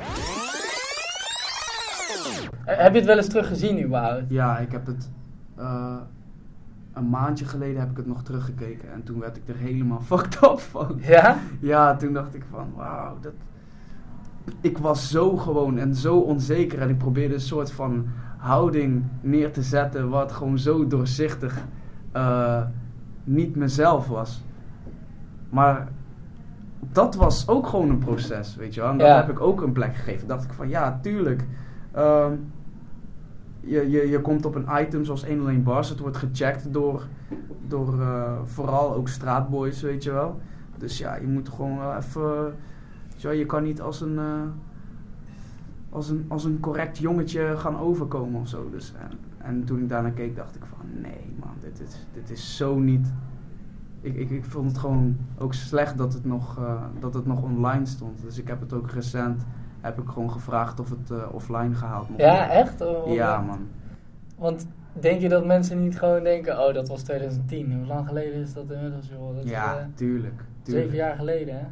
[2.66, 4.30] Eh, heb je het wel eens teruggezien überhaupt?
[4.30, 5.10] Ja, ik heb het
[5.56, 5.98] eh,
[6.94, 8.92] een maandje geleden heb ik het nog teruggekeken.
[8.94, 11.00] En toen werd ik er helemaal fucked up van.
[11.02, 11.38] Ja?
[11.60, 13.34] Ja, toen dacht ik van, wauw, dat...
[14.62, 19.52] Ik was zo gewoon en zo onzeker en ik probeerde een soort van houding neer
[19.52, 21.66] te zetten wat gewoon zo doorzichtig
[22.12, 22.62] eh,
[23.24, 24.44] niet mezelf was.
[25.50, 25.88] Maar
[26.92, 28.90] dat was ook gewoon een proces, weet je wel.
[28.90, 29.16] En dat Ja.
[29.16, 30.28] heb ik ook een plek gegeven.
[30.28, 31.46] dacht ik van, ja, tuurlijk.
[31.92, 32.32] Ehm,
[33.60, 35.90] je, je, je komt op een item zoals 101 Bars.
[35.90, 37.08] Het wordt gecheckt door,
[37.68, 40.40] door eh, vooral ook straatboys, weet je wel.
[40.78, 42.44] Dus ja, je moet gewoon wel even...
[43.22, 44.42] weet je, kan niet als een, eh,
[45.90, 48.70] als, een, als een correct jongetje gaan overkomen of zo.
[48.70, 51.02] Dus, en, en toen ik daarnaar keek, dacht ik van...
[51.02, 53.14] Nee man, dit is, dit is zo niet...
[54.04, 57.42] Ik, ik, ik vond het gewoon ook slecht dat het, nog, eh, dat het nog
[57.42, 58.22] online stond.
[58.22, 59.44] Dus ik heb het ook recent...
[59.82, 62.82] Heb ik gewoon gevraagd of het eh, offline gehaald mocht Ja, echt?
[62.82, 63.60] Oh, Ja, man.
[64.38, 67.74] Want denk je dat mensen niet gewoon denken, oh dat was 2010.
[67.78, 69.36] Hoe lang geleden is dat inmiddels joh?
[69.36, 70.34] Dat is, Ja, eh, tuurlijk.
[70.36, 71.66] zeven tuurlijk jaar geleden hè?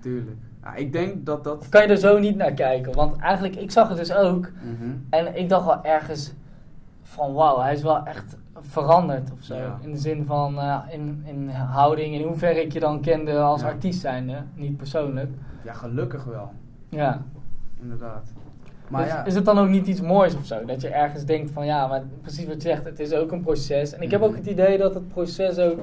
[0.00, 0.36] Tuurlijk.
[0.62, 1.58] Ja, ik denk dat dat...
[1.58, 2.92] Of kan je er zo niet naar kijken?
[2.94, 4.50] Want eigenlijk, ik zag het dus ook.
[4.62, 4.90] Mhm.
[5.10, 6.32] En ik dacht wel ergens
[7.12, 9.54] van wauw, hij is wel echt veranderd of zo.
[9.56, 9.78] Ja.
[9.80, 13.60] In de zin van eh, in, in houding, in hoeverre ik je dan kende als
[13.60, 13.66] Ja.
[13.66, 14.36] artiest zijnde.
[14.54, 15.30] Niet persoonlijk.
[15.64, 16.50] Ja, gelukkig wel.
[16.88, 17.22] Ja.
[17.80, 18.32] Inderdaad.
[18.88, 20.64] Maar Dus ja, Is het dan ook niet iets moois of zo?
[20.64, 23.42] Dat je ergens denkt van ja, maar precies wat je zegt, het is ook een
[23.42, 23.92] proces.
[23.92, 24.28] En ik heb Mhm.
[24.28, 25.78] ook het idee dat het proces ook,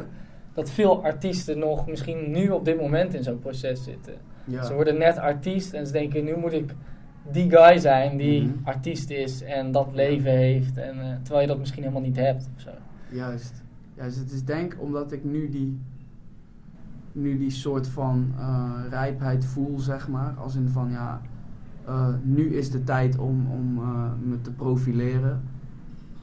[0.53, 4.13] dat veel artiesten nog misschien nu op dit moment in zo'n proces zitten.
[4.45, 4.63] ja.
[4.63, 6.75] Ze worden net artiest en ze denken nu moet ik
[7.31, 8.53] die guy zijn die Mhm.
[8.63, 10.77] artiest is en dat leven heeft.
[10.77, 12.69] En, eh, terwijl je dat misschien helemaal niet hebt of zo.
[13.11, 13.63] Juist.
[13.95, 15.79] Juist, het is denk omdat ik nu die
[17.11, 20.33] nu die soort van eh, rijpheid voel, zeg maar.
[20.37, 21.21] Als in van ja,
[21.85, 23.73] eh, nu is de tijd om, om
[24.29, 25.41] me te profileren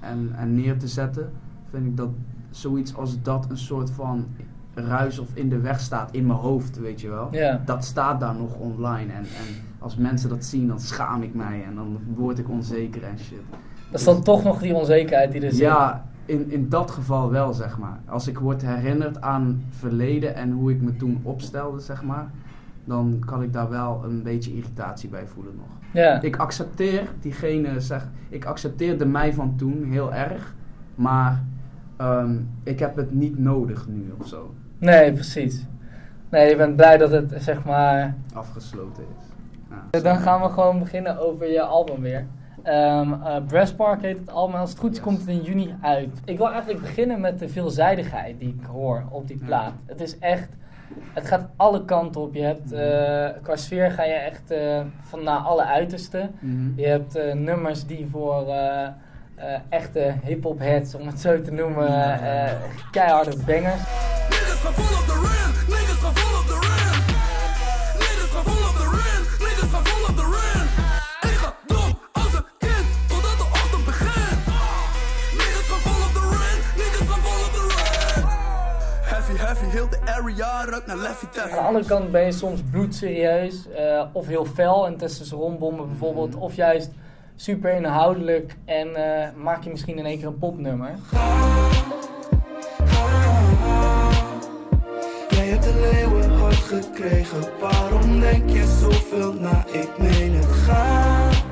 [0.01, 1.31] en, en neer te zetten.
[1.71, 2.09] Vind ik dat
[2.51, 4.27] zoiets als dat een soort van
[4.75, 7.29] ruis of in de weg staat in mijn hoofd, weet je wel.
[7.31, 7.63] Ja.
[7.65, 9.13] Dat staat daar nog online.
[9.13, 13.03] En, en als mensen dat zien, dan schaam ik mij en dan word ik onzeker
[13.03, 13.41] en shit.
[13.91, 15.59] Dat is dan toch nog die onzekerheid die er zit.
[15.59, 18.01] Ja, in, in dat geval wel, zeg maar.
[18.07, 22.31] Als ik word herinnerd aan verleden en hoe ik me toen opstelde, zeg maar,
[22.85, 25.67] dan kan ik daar wel een beetje irritatie bij voelen nog.
[25.93, 26.21] Ja.
[26.21, 30.55] Ik accepteer diegene, zeg, ik accepteer de mij van toen heel erg,
[30.95, 31.45] maar
[31.97, 34.55] ehm, ik heb het niet nodig nu of zo.
[34.79, 35.67] Nee, precies.
[36.31, 38.17] Nee, je bent blij dat het zeg maar.
[38.35, 39.26] Afgesloten is.
[39.91, 40.01] Ja.
[40.01, 42.27] Dan gaan we gewoon beginnen over je album weer.
[42.63, 44.61] Ehm eh, Brass Park heet het album.
[44.61, 45.05] Als het goed is, Yes.
[45.07, 46.21] komt het in juni uit.
[46.25, 49.47] Ik wil eigenlijk beginnen met de veelzijdigheid die ik hoor op die Ja.
[49.47, 49.73] plaat.
[49.87, 50.49] Het is echt.
[51.13, 52.35] Het gaat alle kanten op.
[52.35, 56.31] Je hebt, eh, qua sfeer ga je echt eh, van naar alle uitersten.
[56.39, 56.81] Mhm.
[56.81, 58.83] Je hebt eh, nummers die voor eh,
[59.35, 61.89] eh, echte hip-hop heads, om het zo te noemen,
[62.23, 62.53] eh,
[62.91, 63.83] keiharde bangers.
[64.29, 66.15] Niggas vol op de rim, niggas gaan
[80.23, 84.97] naar Leffy Aan de andere kant ben je soms bloedserieus, eh, of heel fel en
[84.97, 86.91] testosteronbomben bijvoorbeeld, of juist
[87.35, 90.95] super inhoudelijk en eh, maak je misschien in één keer een popnummer.
[95.29, 99.65] Jij hebt de leeuwen hard gekregen, waarom denk je zoveel na?
[99.73, 101.46] Ik meen het ga.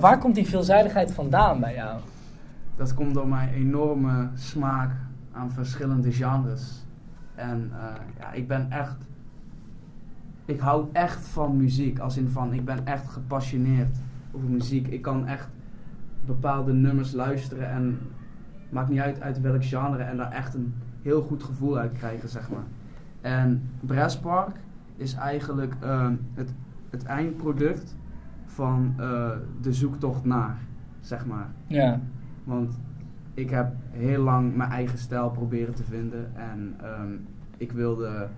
[0.00, 2.00] Waar komt die veelzijdigheid vandaan bij jou?
[2.76, 4.90] Dat komt door mijn enorme smaak
[5.32, 6.86] aan verschillende genres.
[7.34, 8.96] En eh, ja, ik ben echt.
[10.44, 11.98] Ik hou echt van muziek.
[11.98, 13.96] Als in van, ik ben echt gepassioneerd
[14.32, 14.86] over muziek.
[14.88, 15.48] Ik kan echt
[16.24, 17.98] bepaalde nummers luisteren en
[18.68, 22.28] maakt niet uit uit welk genre en daar echt een heel goed gevoel uit krijgen,
[22.28, 22.64] zeg maar.
[23.20, 24.56] En Brass Park
[24.96, 26.54] is eigenlijk ehm, het,
[26.90, 27.96] het eindproduct
[28.52, 30.58] van eh, de zoektocht naar,
[31.00, 31.50] zeg maar.
[31.66, 32.00] Ja,
[32.44, 32.80] Want
[33.34, 36.36] ik heb heel lang mijn eigen stijl proberen te vinden.
[36.36, 37.12] En ehm,
[37.56, 38.28] ik wilde,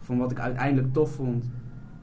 [0.00, 1.50] van wat ik uiteindelijk tof vond,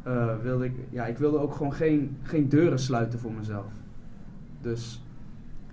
[0.04, 3.72] eh, wilde ik, ja, ik wilde ook gewoon geen, geen deuren sluiten voor mezelf.
[4.62, 5.06] Dus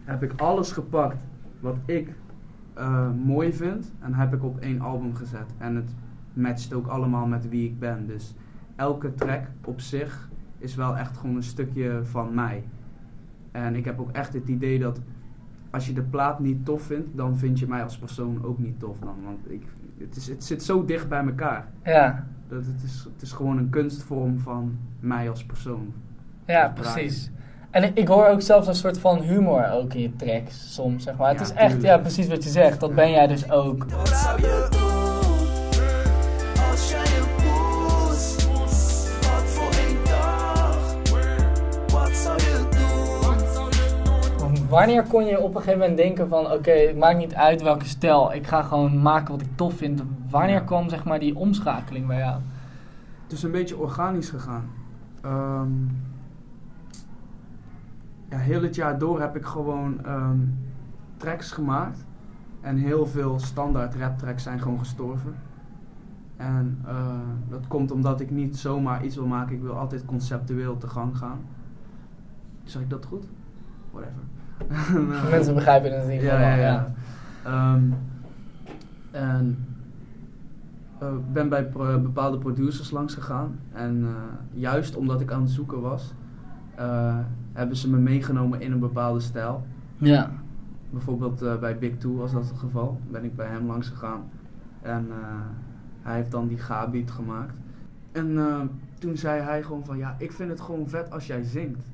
[0.05, 1.25] heb ik alles gepakt
[1.61, 2.15] wat ik
[2.75, 5.55] eh, mooi vind en heb ik op één album gezet.
[5.59, 5.95] En het
[6.33, 8.07] matcht ook allemaal met wie ik ben.
[8.07, 8.35] Dus
[8.77, 10.30] elke track op zich
[10.61, 12.65] is wel echt gewoon een stukje van mij.
[13.53, 15.01] En ik heb ook echt het idee dat
[15.71, 18.79] als je de plaat niet tof vindt, dan vind je mij als persoon ook niet
[18.81, 19.15] tof dan.
[19.25, 19.63] Want ik,
[19.99, 21.69] het, is, het zit zo dicht bij elkaar.
[21.85, 25.93] ja, Dat het, is, het is gewoon een kunstvorm van mij als persoon.
[26.47, 27.31] ja precies.
[27.71, 31.03] En ik, ik hoor ook zelfs een soort van humor ook in je tracks soms,
[31.05, 31.29] zeg maar.
[31.31, 31.83] Het is echt, tuurlijk.
[31.95, 32.81] ja, precies wat je zegt.
[32.81, 32.95] Dat Ja.
[32.95, 33.85] ben jij dus ook.
[33.91, 34.69] Wat zou je
[44.71, 47.85] Wanneer kon je op een gegeven moment denken van, oké, het maakt niet uit welke
[47.85, 50.03] stijl, ik ga gewoon maken wat ik tof vind.
[50.31, 50.61] Wanneer Ja.
[50.61, 52.41] kwam zeg maar die omschakeling bij jou?
[53.23, 54.71] Het is een beetje organisch gegaan.
[55.21, 55.71] Ehm,
[58.29, 60.39] ja, heel het jaar door heb ik gewoon ehm,
[61.17, 62.05] tracks gemaakt.
[62.61, 65.35] En heel veel standaard rap tracks zijn gewoon gestorven.
[66.37, 67.05] En eh,
[67.49, 69.55] dat komt omdat ik niet zomaar iets wil maken.
[69.55, 71.41] Ik wil altijd conceptueel te gang gaan.
[72.65, 73.27] Zeg ik dat goed?
[73.91, 74.23] Whatever.
[74.69, 76.93] En, Mensen begrijpen het ieder ja, ja, ja.
[77.45, 77.83] Ehm,
[79.11, 79.65] en
[80.99, 83.59] eh, ben bij pro- bepaalde producers langs gegaan.
[83.73, 86.15] En eh, juist omdat ik aan het zoeken was,
[86.75, 87.19] eh,
[87.53, 89.67] hebben ze me meegenomen in een bepaalde stijl.
[89.97, 90.31] Ja.
[90.91, 93.01] Bijvoorbeeld bij Big Two was dat het geval.
[93.11, 94.23] Ben ik bij hem langs gegaan.
[94.83, 95.09] En
[96.03, 97.55] hij heeft dan die ga-beat gemaakt.
[98.13, 98.39] En
[98.99, 101.85] toen zei hij gewoon van, ja, ik vind het gewoon vet als jij zingt.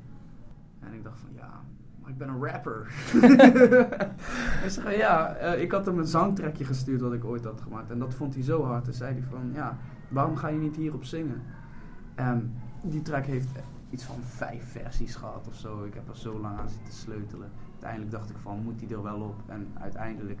[0.79, 1.49] En ik dacht van, ja,
[2.07, 2.87] ik ben een rapper.
[4.61, 7.91] hij zei, ja, eh, ik had hem een zangtrekje gestuurd dat ik ooit had gemaakt.
[7.91, 8.87] En dat vond hij zo hard.
[8.87, 11.41] En zei hij van, ja, waarom ga je niet hierop zingen?
[12.15, 13.49] En die track heeft
[13.89, 15.83] iets van vijf versies gehad of zo.
[15.83, 17.49] Ik heb er zo lang aan zitten sleutelen.
[17.71, 19.35] Uiteindelijk dacht ik van, moet die er wel op?
[19.47, 20.39] En uiteindelijk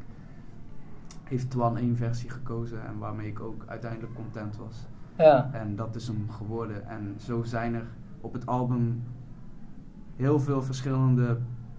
[1.23, 4.87] heeft Twan één versie gekozen en waarmee ik ook uiteindelijk content was.
[5.17, 5.49] Ja.
[5.53, 6.87] En dat is hem geworden.
[6.87, 7.87] En zo zijn er
[8.21, 9.03] op het album
[10.15, 11.37] heel veel verschillende,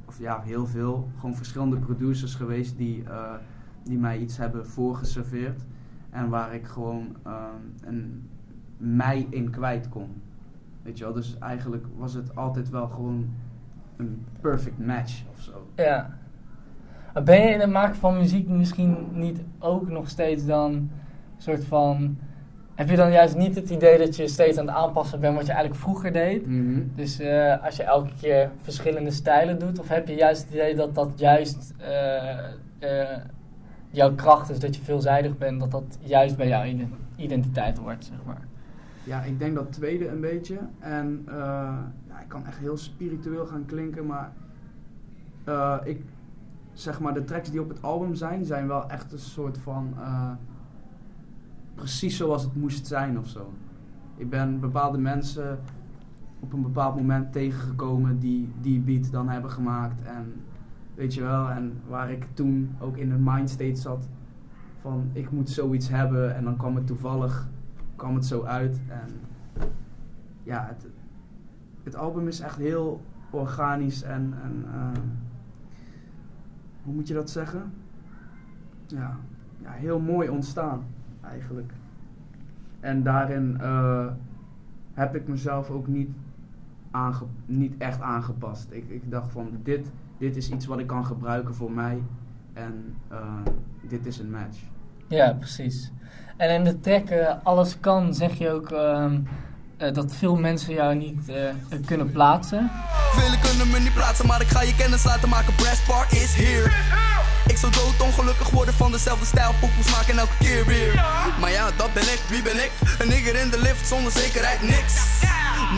[0.08, 3.34] of ja, heel veel, gewoon verschillende producers geweest die, eh,
[3.82, 5.62] die mij iets hebben voorgeserveerd.
[6.10, 8.28] En waar ik gewoon ehm, een,
[8.76, 10.22] mij in kwijt kon.
[10.82, 13.30] Weet je wel, dus eigenlijk was het altijd wel gewoon
[13.96, 15.70] een perfect match of zo.
[15.76, 16.18] Ja.
[17.24, 20.90] Ben je in het maken van muziek misschien niet ook nog steeds dan een
[21.36, 22.18] soort van...
[22.78, 25.46] Heb je dan juist niet het idee dat je steeds aan het aanpassen bent wat
[25.46, 26.46] je eigenlijk vroeger deed?
[26.46, 26.82] Mhm.
[26.94, 30.74] Dus eh, als je elke keer verschillende stijlen doet, of heb je juist het idee
[30.74, 32.38] dat dat juist eh,
[32.78, 33.18] eh,
[33.90, 38.04] jouw kracht is, dat je veelzijdig bent, dat dat juist bij jouw ide- identiteit wordt,
[38.04, 38.42] zeg maar?
[39.04, 40.58] Ja, ik denk dat tweede een beetje.
[40.78, 41.22] En
[42.08, 44.32] ja, ik kan echt heel spiritueel gaan klinken, maar
[45.84, 46.00] ik
[46.72, 49.94] zeg maar de tracks die op het album zijn, zijn wel echt een soort van
[51.78, 53.52] precies zoals het moest zijn of zo.
[54.16, 55.58] Ik ben bepaalde mensen
[56.40, 60.34] op een bepaald moment tegengekomen die die beat dan hebben gemaakt en
[60.94, 64.08] weet je wel, en waar ik toen ook in een mindstate zat
[64.80, 67.48] van ik moet zoiets hebben en dan kwam het toevallig
[67.96, 68.80] kwam het zo uit.
[68.88, 69.20] En
[70.42, 70.86] ja, het,
[71.82, 75.00] het album is echt heel organisch en, en eh,
[76.82, 77.72] hoe moet je dat zeggen?
[78.86, 79.16] Ja,
[79.58, 80.84] ja, heel mooi ontstaan
[81.30, 81.72] eigenlijk.
[82.80, 84.06] En daarin eh,
[84.94, 86.10] heb ik mezelf ook niet,
[86.90, 88.66] aange, niet echt aangepast.
[88.70, 92.02] Ik, ik dacht van dit, dit is iets wat ik kan gebruiken voor mij
[92.52, 93.18] en eh,
[93.88, 94.58] dit is een match.
[95.06, 95.92] Ja, precies.
[96.36, 99.20] En in de track Alles Kan zeg je ook ehm,
[99.78, 102.70] eh, dat veel mensen jou niet eh, kunnen plaatsen.
[103.12, 105.54] Velen kunnen me niet plaatsen, maar ik ga je kennis laten maken.
[105.54, 106.70] Brass Park is here.
[107.46, 109.52] Ik zou dood ongelukkig worden van dezelfde stijl.
[109.60, 110.94] Poepoes maken elke keer weer.
[111.40, 112.20] Maar ja, dat ben ik.
[112.28, 112.70] Wie ben ik?
[112.98, 114.94] Een nigger in de lift zonder zekerheid niks.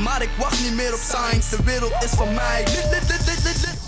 [0.04, 1.50] Maar ik wacht niet meer op signs.
[1.50, 2.64] De wereld is van mij.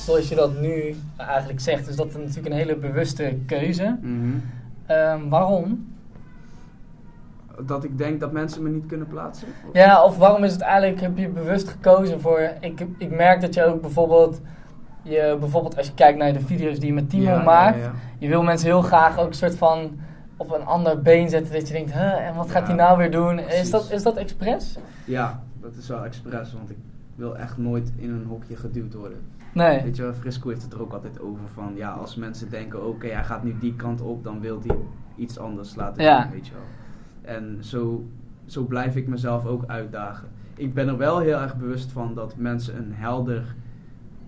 [0.05, 3.99] Zoals je dat nu eigenlijk zegt, is dat natuurlijk een hele bewuste keuze.
[4.87, 5.92] Ehm, waarom?
[7.61, 9.49] Dat ik denk dat mensen me niet kunnen plaatsen?
[9.69, 12.41] Of- Ja, of waarom is het eigenlijk, heb je bewust gekozen voor...
[12.61, 14.41] Ik, ik merk dat je ook bijvoorbeeld,
[15.03, 17.79] je, bijvoorbeeld als je kijkt naar de video's die je met Timo Ja, maakt...
[17.79, 17.93] ja.
[18.19, 19.99] Je wil mensen heel graag ook een soort van
[20.37, 21.53] op een ander been zetten.
[21.53, 23.39] Dat je denkt, huh, en wat gaat hij nou weer doen?
[23.39, 24.79] Is dat, is dat expres?
[25.05, 26.77] Ja, dat is wel expres, want ik
[27.15, 29.19] wil echt nooit in een hokje geduwd worden.
[29.55, 29.83] Nee.
[29.83, 32.87] Weet je wel, Frisco heeft het er ook altijd over van, ja, als mensen denken,
[32.87, 34.77] oké, hij gaat nu die kant op, dan wil hij
[35.17, 36.23] iets anders laten Ja.
[36.23, 36.63] zien, weet je wel.
[37.23, 38.05] En zo,
[38.47, 40.29] zo blijf ik mezelf ook uitdagen.
[40.57, 43.55] Ik ben er wel heel erg bewust van dat mensen een helder,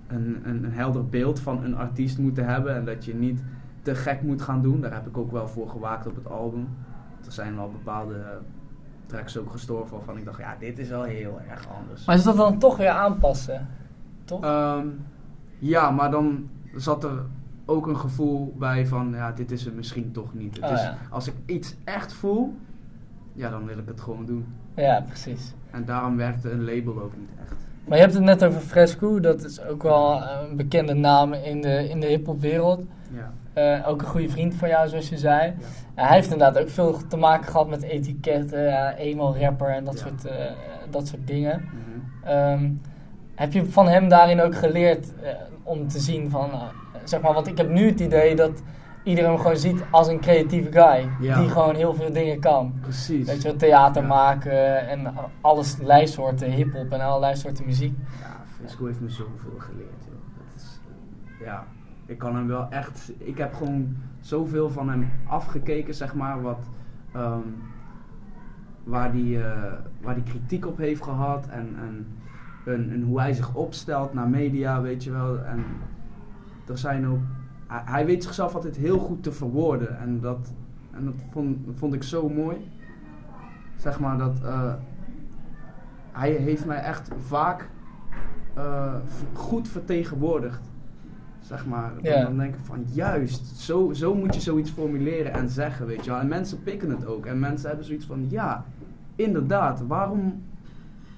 [0.07, 3.43] een, een, een helder beeld van een artiest moeten hebben en dat je niet
[3.83, 4.81] te gek moet gaan doen.
[4.81, 6.69] Daar heb ik ook wel voor gewaakt op het album.
[7.27, 8.23] Er zijn wel bepaalde
[9.07, 12.05] tracks ook gestorven waarvan ik dacht, ja, dit is wel heel erg anders.
[12.05, 13.69] Maar is dat dan toch weer aanpassen?
[14.25, 14.43] Toch?
[14.45, 14.87] Ehm,
[15.59, 17.23] ja, maar dan zat er
[17.65, 20.57] ook een gevoel bij van, ja, dit is het misschien toch niet.
[20.57, 20.97] Het Oh, is, ja.
[21.11, 22.57] Als ik iets echt voel,
[23.35, 24.47] ja, dan wil ik het gewoon doen.
[24.75, 25.55] ja, precies.
[25.71, 27.55] En daarom werkte een label ook niet echt.
[27.85, 29.21] Maar je hebt het net over Fresco.
[29.21, 32.85] Dat is ook wel een bekende naam in de, in de hiphopwereld.
[33.11, 33.33] Ja.
[33.53, 35.53] Eh, ook een goede vriend van jou, zoals je zei.
[35.95, 36.05] Ja.
[36.05, 39.95] Hij heeft inderdaad ook veel te maken gehad met etiketten, ja, emo rapper en dat,
[39.99, 40.01] Ja.
[40.07, 40.45] soort, eh,
[40.91, 41.61] dat soort dingen.
[41.65, 42.29] Mhm.
[42.31, 42.71] Ehm,
[43.35, 45.13] heb je van hem daarin ook geleerd
[45.63, 46.51] om te zien van,
[47.05, 48.63] zeg maar, want ik heb nu het idee dat
[49.05, 51.09] iedereen hem gewoon ziet als een creatieve guy.
[51.21, 51.41] Ja.
[51.41, 52.75] Die gewoon heel veel dingen kan.
[52.81, 53.27] Precies.
[53.27, 54.09] Weet je theater Ja.
[54.09, 57.97] maken en alles, allerlei soorten hip-hop en allerlei soorten muziek.
[58.21, 60.05] Ja, Frisco heeft me zoveel geleerd.
[60.07, 60.15] Joh.
[60.37, 60.81] Dat is,
[61.45, 61.65] ja,
[62.07, 63.13] ik kan hem wel echt.
[63.19, 66.59] Ik heb gewoon zoveel van hem afgekeken, zeg maar, wat.
[67.13, 67.39] ehm,
[68.85, 69.43] waar hij
[70.01, 72.07] waar die kritiek op heeft gehad en, en,
[72.65, 75.39] en, en hoe hij zich opstelt naar media, weet je wel.
[75.45, 75.65] En
[76.69, 77.19] er zijn ook.
[77.67, 80.53] Hij, hij weet zichzelf altijd heel goed te verwoorden en dat,
[80.91, 82.57] en dat vond, dat vond ik zo mooi.
[83.77, 84.41] Zeg maar dat.
[84.43, 84.73] eh,
[86.13, 87.69] hij heeft mij echt vaak
[88.55, 88.95] eh,
[89.33, 90.61] goed vertegenwoordigd.
[91.41, 91.93] Zeg maar.
[92.03, 92.23] Dan, Ja.
[92.23, 96.11] dan denk ik van juist, zo, zo moet je zoiets formuleren en zeggen, weet je
[96.11, 96.21] wel.
[96.21, 97.27] En mensen pikken het ook.
[97.27, 98.65] En mensen hebben zoiets van ja,
[99.17, 100.43] inderdaad, waarom,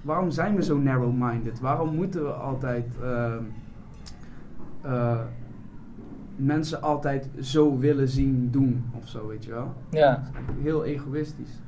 [0.02, 1.60] waarom zijn we zo narrow-minded?
[1.60, 3.34] Waarom moeten we altijd eh,
[6.36, 9.72] mensen altijd zo willen zien doen of zo, weet je wel?
[9.90, 10.22] Ja.
[10.62, 11.60] Heel egoïstisch.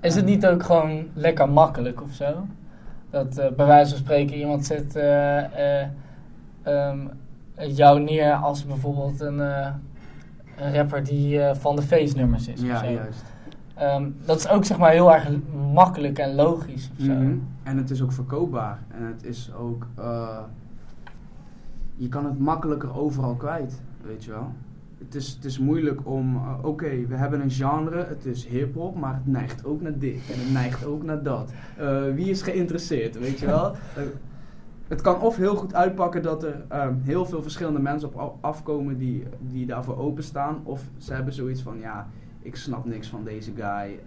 [0.00, 2.46] Is het niet ook gewoon lekker makkelijk of zo?
[3.10, 5.88] Dat eh, bij wijze van spreken iemand zet eh, eh,
[6.62, 6.98] ehm,
[7.56, 12.60] jou neer als bijvoorbeeld een, een rapper die van de feestnummers is.
[12.60, 12.86] of Ja, zo.
[12.90, 13.24] juist.
[13.74, 15.28] Ehm, dat is ook zeg maar heel erg
[15.72, 17.12] makkelijk en logisch of zo.
[17.12, 17.36] Mhm.
[17.62, 18.78] En het is ook verkoopbaar.
[18.88, 19.86] En het is ook.
[21.98, 24.52] Je kan het makkelijker overal kwijt, weet je wel.
[24.98, 28.96] Het is, het is moeilijk om, eh, oké, we hebben een genre, het is hip-hop,
[28.96, 31.52] maar het neigt ook naar dit en het neigt ook naar dat.
[31.76, 33.72] Eh, wie is geïnteresseerd, weet je wel?
[33.96, 34.02] Eh,
[34.88, 38.98] het kan of heel goed uitpakken dat er ehm, heel veel verschillende mensen op afkomen
[38.98, 42.08] die, die daarvoor openstaan, of ze hebben zoiets van, ja,
[42.40, 44.00] ik snap niks van deze guy,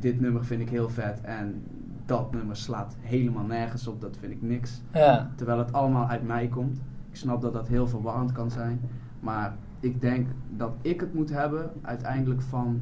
[0.00, 1.62] dit nummer vind ik heel vet en
[2.10, 4.82] dat nummer slaat helemaal nergens op, dat vind ik niks.
[4.92, 6.80] Ja, Terwijl het allemaal uit mij komt.
[7.10, 8.80] Ik snap dat dat heel verwarrend kan zijn.
[9.20, 12.80] Maar ik denk dat ik het moet hebben uiteindelijk van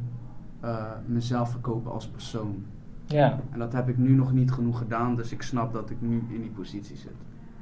[0.60, 2.64] eh, mezelf verkopen als persoon.
[3.06, 5.96] ja, En dat heb ik nu nog niet genoeg gedaan, dus ik snap dat ik
[6.00, 7.16] nu in die positie zit.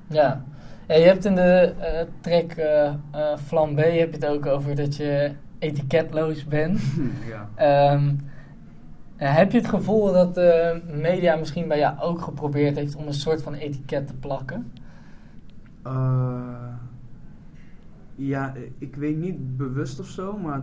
[0.06, 0.44] ja.
[0.88, 4.74] Ja, je hebt in de eh, track eh eh, Flambé heb je het ook over
[4.74, 6.80] dat je etiketloos bent.
[7.32, 7.48] ja.
[7.54, 8.12] Ehm, eh,
[9.16, 13.14] heb je het gevoel dat de media misschien bij jou ook geprobeerd heeft om een
[13.14, 14.72] soort van etiket te plakken?
[15.82, 16.74] Eh,
[18.14, 20.62] ja, ik weet niet bewust of zo, maar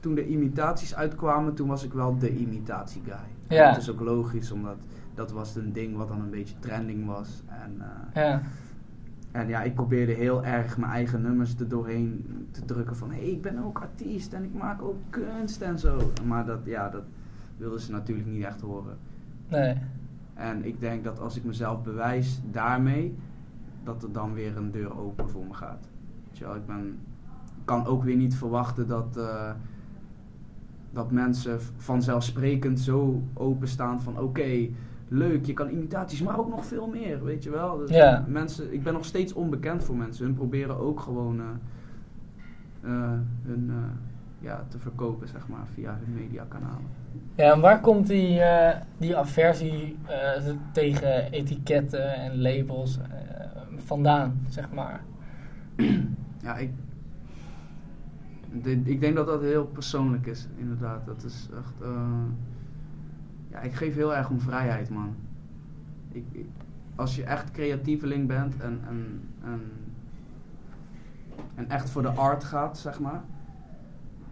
[0.00, 3.56] toen de imitaties uitkwamen, toen was ik wel de imitatie guy.
[3.56, 3.72] Ja.
[3.72, 4.76] Dat is ook logisch, omdat
[5.14, 7.42] dat was een ding wat dan een beetje trending was.
[7.48, 8.42] En, eh, Ja,
[9.32, 13.10] En ja, ik probeerde heel erg mijn eigen nummers er doorheen te drukken van...
[13.10, 16.12] hé, hey, ik ben ook artiest en ik maak ook kunst en zo.
[16.26, 17.02] Maar dat, ja, dat
[17.62, 18.96] wilden ze natuurlijk niet echt horen.
[19.48, 19.76] nee.
[20.34, 23.14] En ik denk dat als ik mezelf bewijs daarmee...
[23.84, 25.88] dat er dan weer een deur open voor me gaat.
[26.28, 26.98] Weet je wel, ik ben,
[27.64, 29.16] kan ook weer niet verwachten dat...
[29.16, 29.50] eh,
[30.92, 34.18] dat mensen vanzelfsprekend zo openstaan van...
[34.18, 34.68] oké,
[35.08, 37.76] leuk, je kan imitaties, maar ook nog veel meer, weet je wel.
[37.78, 38.24] Dus Ja.
[38.28, 40.24] mensen, ik ben nog steeds onbekend voor mensen.
[40.24, 43.70] Hun proberen ook gewoon eh, hun
[44.42, 46.86] ja, te verkopen, zeg maar, via hun mediakanalen.
[47.34, 53.06] Ja, en waar komt die, eh, die aversie eh, tegen etiketten en labels eh,
[53.76, 55.00] vandaan, zeg maar?
[56.42, 56.70] Ja, ik,
[58.62, 61.06] de- ik denk dat dat heel persoonlijk is, inderdaad.
[61.06, 61.74] Dat is echt.
[63.50, 65.14] ja, ik geef heel erg om vrijheid, man.
[66.08, 66.46] Ik, ik-
[66.96, 69.60] als je echt creatieveling bent en, en, en,
[71.54, 73.22] en echt voor de art gaat, zeg maar,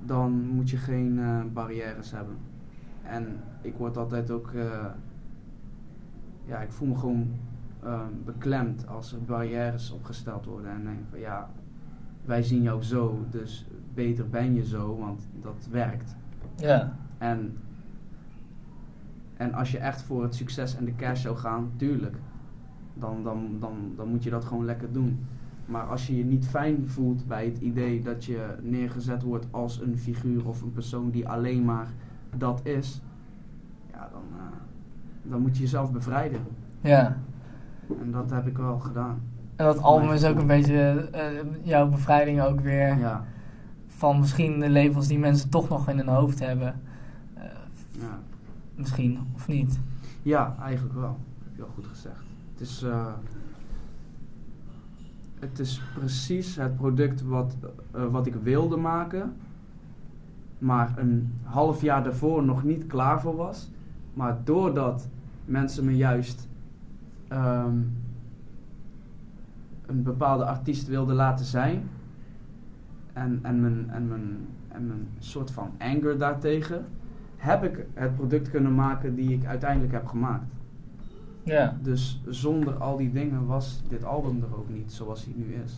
[0.04, 2.36] dan moet je geen eh, barrières hebben.
[3.02, 3.26] En
[3.62, 4.50] ik word altijd ook.
[4.52, 4.86] eh,
[6.44, 7.30] ja, ik voel me gewoon
[7.82, 10.70] eh, beklemd als er barrières opgesteld worden.
[10.70, 11.50] En denk van ja,
[12.24, 16.16] wij zien jou zo, dus beter ben je zo, want dat werkt.
[16.56, 17.56] Ja, En,
[19.36, 22.16] en als je echt voor het succes en de cash zou gaan, tuurlijk,
[22.94, 25.26] dan, dan, dan, dan moet je dat gewoon lekker doen.
[25.70, 29.80] Maar als je je niet fijn voelt bij het idee dat je neergezet wordt als
[29.80, 31.88] een figuur of een persoon die alleen maar
[32.36, 33.00] dat is,
[33.92, 34.44] ja, dan, eh,
[35.22, 36.40] dan moet je jezelf bevrijden.
[36.80, 37.16] ja.
[38.00, 39.20] En dat heb ik wel gedaan.
[39.56, 41.24] En dat album is ook een beetje eh,
[41.62, 43.24] jouw bevrijding ook weer Ja,
[43.86, 46.80] van misschien de labels die mensen toch nog in hun hoofd hebben.
[47.34, 47.44] Eh,
[47.90, 48.18] ja.
[48.74, 49.80] misschien, of niet?
[50.22, 51.18] Ja, eigenlijk wel.
[51.44, 52.22] Heb je wel goed gezegd.
[52.52, 52.84] Het is,
[55.40, 57.56] het is precies het product wat,
[57.90, 59.36] eh, wat ik wilde maken,
[60.58, 63.70] maar een half jaar daarvoor nog niet klaar voor was.
[64.14, 65.08] Maar doordat
[65.44, 66.48] mensen me juist
[67.28, 67.78] ehm,
[69.86, 71.88] een bepaalde artiest wilden laten zijn
[73.12, 76.84] en, en, mijn, en, mijn, en mijn soort van anger daartegen,
[77.36, 80.52] heb ik het product kunnen maken die ik uiteindelijk heb gemaakt.
[81.44, 81.76] Ja.
[81.82, 85.72] Dus zonder al die dingen was dit album er ook niet zoals hij nu is.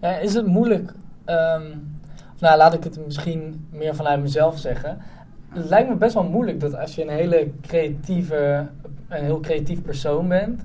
[0.00, 0.92] Ja, is het moeilijk,
[1.24, 1.62] ehm,
[2.40, 4.98] nou laat ik het misschien meer vanuit mezelf zeggen.
[5.48, 8.66] Het lijkt me best wel moeilijk dat als je een hele creatieve,
[9.08, 10.64] een heel creatief persoon bent,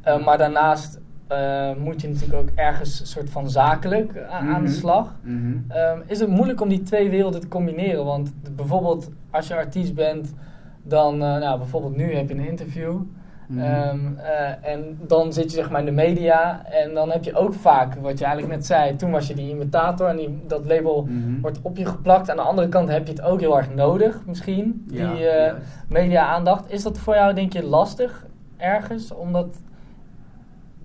[0.00, 4.68] eh, maar daarnaast eh, moet je natuurlijk ook ergens een soort van zakelijk aan de
[4.68, 4.78] Mhm.
[4.78, 5.14] slag.
[5.22, 5.56] Mhm.
[5.68, 8.04] Ehm, is het moeilijk om die twee werelden te combineren?
[8.04, 10.34] Want bijvoorbeeld als je artiest bent,
[10.82, 13.00] dan, eh, nou bijvoorbeeld nu heb je een interview.
[13.48, 13.60] Mhm.
[13.60, 17.34] Ehm, eh, en dan zit je zeg maar in de media en dan heb je
[17.34, 20.66] ook vaak, wat je eigenlijk net zei, toen was je die imitator en die, dat
[20.66, 21.40] label Mhm.
[21.40, 22.30] wordt op je geplakt.
[22.30, 25.20] Aan de andere kant heb je het ook heel erg nodig misschien, die Ja, eh,
[25.20, 25.66] juist.
[25.88, 26.72] media-aandacht.
[26.72, 28.26] Is dat voor jou denk je lastig
[28.56, 29.60] ergens om dat,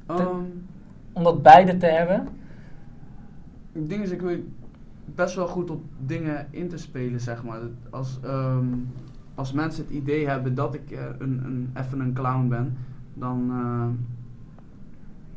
[0.08, 0.20] Ehm,
[1.14, 2.28] om dat beide te hebben?
[3.74, 4.42] Het ding is, ik weet
[5.06, 7.60] best wel goed op dingen in te spelen, zeg maar.
[7.90, 8.66] Als, ehm,
[9.36, 12.78] als mensen het idee hebben dat ik eh, een, een, even een clown ben,
[13.14, 13.88] dan, eh,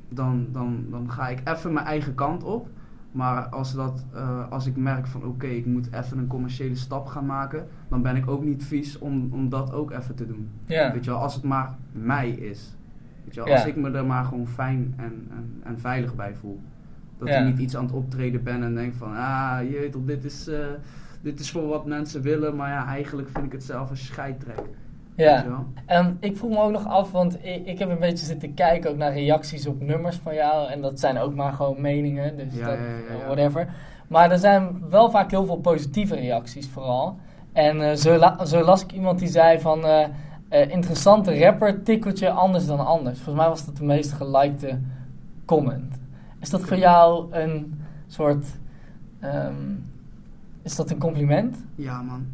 [0.08, 2.68] dan, dan, dan ga ik even mijn eigen kant op.
[3.12, 7.06] Maar als, dat, eh, als ik merk van oké, ik moet even een commerciële stap
[7.06, 10.48] gaan maken, dan ben ik ook niet vies om, om dat ook even te doen.
[10.66, 10.92] Ja.
[10.92, 12.76] Weet je wel, als het maar mij is.
[13.24, 13.52] Weet je wel.
[13.52, 16.60] Als ik me er maar gewoon fijn en, en, en veilig bij voel.
[17.18, 20.04] Dat ik niet iets aan het optreden ben en denk van, ah, je weet toch,
[20.04, 20.50] dit is,
[21.26, 24.62] dit is voor wat mensen willen, maar ja, eigenlijk vind ik het zelf een scheidtrek.
[25.16, 25.44] Ja.
[25.86, 28.90] En ik vroeg me ook nog af, want ik, ik heb een beetje zitten kijken
[28.90, 30.70] ook naar reacties op nummers van jou.
[30.70, 33.24] En dat zijn ook maar gewoon meningen, dus Ja, dat, ja, ja, ja.
[33.24, 33.68] whatever.
[34.08, 37.18] Maar er zijn wel vaak heel veel positieve reacties vooral.
[37.52, 39.84] En zo, la- zo las ik iemand die zei van...
[39.84, 40.04] eh,
[40.48, 43.16] eh, interessante rapper, tikkeltje anders dan anders.
[43.16, 44.78] Volgens mij was dat de meest gelikte
[45.44, 45.98] comment.
[46.40, 48.46] Is dat voor jou een soort...
[49.20, 49.54] ehm,
[50.66, 51.56] is dat een compliment?
[51.74, 52.26] Ja man,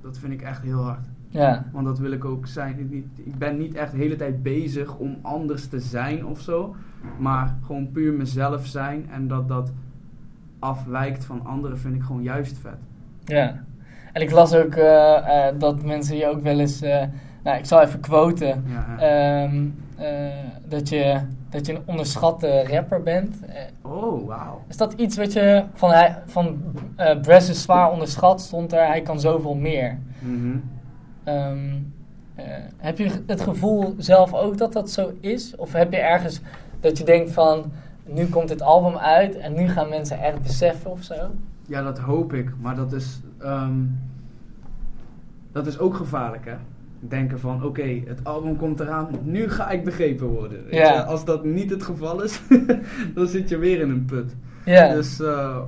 [0.00, 1.06] dat vind ik echt heel hard.
[1.28, 2.78] Ja, Want dat wil ik ook zijn.
[2.78, 6.40] Ik, niet, ik ben niet echt de hele tijd bezig om anders te zijn of
[6.40, 6.74] zo.
[7.18, 9.06] Maar gewoon puur mezelf zijn.
[9.10, 9.72] En dat dat
[10.58, 12.78] afwijkt van anderen vind ik gewoon juist vet.
[13.24, 13.64] ja.
[14.12, 16.80] En ik las ook eh, eh, dat mensen je ook wel eens...
[16.80, 17.04] eh,
[17.44, 18.64] nou, ik zal even quoten.
[18.66, 18.98] Ja, ja.
[18.98, 19.62] Ehm, eh,
[20.68, 21.20] dat, je,
[21.50, 23.36] dat je een onderschatte rapper bent.
[23.46, 24.64] Eh, oh, wauw.
[24.68, 26.62] is dat iets wat je van, hij, van
[26.96, 29.98] eh Bress is zwaar onderschat, stond er, hij kan zoveel meer.
[30.18, 30.56] Mhm.
[31.24, 31.76] Ehm,
[32.34, 32.44] eh,
[32.76, 35.56] heb je het gevoel zelf ook dat dat zo is?
[35.56, 36.40] Of heb je ergens
[36.80, 37.72] dat je denkt van,
[38.04, 41.14] nu komt dit album uit en nu gaan mensen echt beseffen of zo?
[41.66, 42.50] Ja, dat hoop ik.
[42.60, 43.78] Maar dat is, ehm,
[45.52, 46.54] dat is ook gevaarlijk, hè?
[47.00, 50.58] Denken van, oké, het album komt eraan, nu ga ik begrepen worden.
[50.70, 51.00] Ja.
[51.00, 52.40] Als dat niet het geval is,
[53.14, 54.36] dan zit je weer in een put.
[54.64, 54.94] Ja.
[54.94, 55.58] Dus, eh,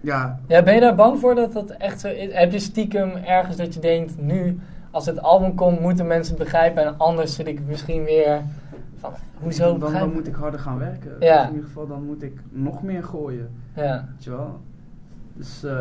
[0.00, 2.32] ja, ja, ben je daar bang voor dat dat echt zo is?
[2.32, 4.58] Heb je stiekem ergens dat je denkt, nu
[4.90, 8.42] als het album komt moeten mensen het begrijpen en anders zit ik misschien weer
[8.98, 11.16] van, hoezo dan, moet ik harder gaan werken.
[11.20, 11.36] Ja.
[11.36, 13.50] Dus in ieder geval, dan moet ik nog meer gooien.
[13.74, 14.60] Ja, Weet je wel?
[15.32, 15.78] Dus eh,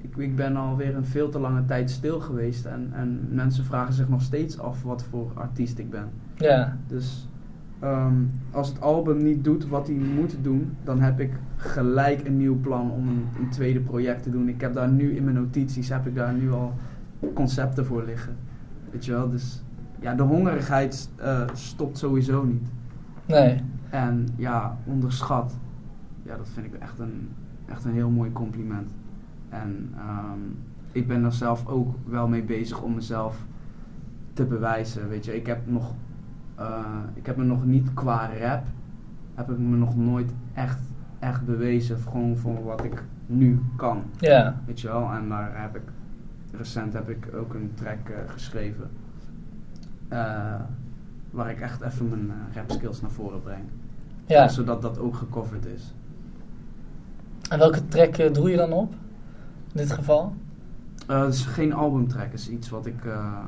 [0.00, 2.64] ik, ik ben alweer een veel te lange tijd stil geweest.
[2.64, 6.08] En, en mensen vragen zich nog steeds af wat voor artiest ik ben.
[6.36, 7.28] ja, Dus
[7.80, 8.14] ehm,
[8.50, 12.60] als het album niet doet wat hij moet doen, dan heb ik gelijk een nieuw
[12.60, 14.48] plan om een, een tweede project te doen.
[14.48, 16.74] Ik heb daar nu in mijn notities, heb ik daar nu al
[17.34, 18.36] concepten voor liggen.
[18.90, 19.28] Weet je wel?
[19.30, 19.62] Dus
[20.00, 22.68] ja, de hongerigheid eh, stopt sowieso niet.
[23.26, 23.60] nee.
[23.90, 25.58] En ja, onderschat.
[26.22, 27.28] Ja, dat vind ik echt een,
[27.66, 28.90] echt een heel mooi compliment.
[29.48, 30.38] En ehm,
[30.92, 33.44] ik ben er zelf ook wel mee bezig om mezelf
[34.32, 35.08] te bewijzen.
[35.08, 35.94] Weet je, ik heb, nog,
[36.54, 36.84] eh,
[37.14, 38.62] ik heb me nog niet qua rap,
[39.34, 40.80] heb ik me nog nooit echt,
[41.18, 41.98] echt bewezen.
[41.98, 44.02] Gewoon voor wat ik nu kan.
[44.18, 45.82] Ja, Weet je wel, en daar heb ik,
[46.52, 48.90] recent heb ik ook een track eh, geschreven.
[50.08, 50.54] eh,
[51.30, 53.64] waar ik echt even mijn rap skills naar voren breng.
[54.26, 54.48] ja.
[54.48, 55.94] Zodat dat ook gecoverd is.
[57.50, 58.94] En welke track doe je dan op?
[59.78, 60.32] In dit geval?
[61.06, 63.44] Eh, het is geen albumtrack, het is iets wat ik, eh,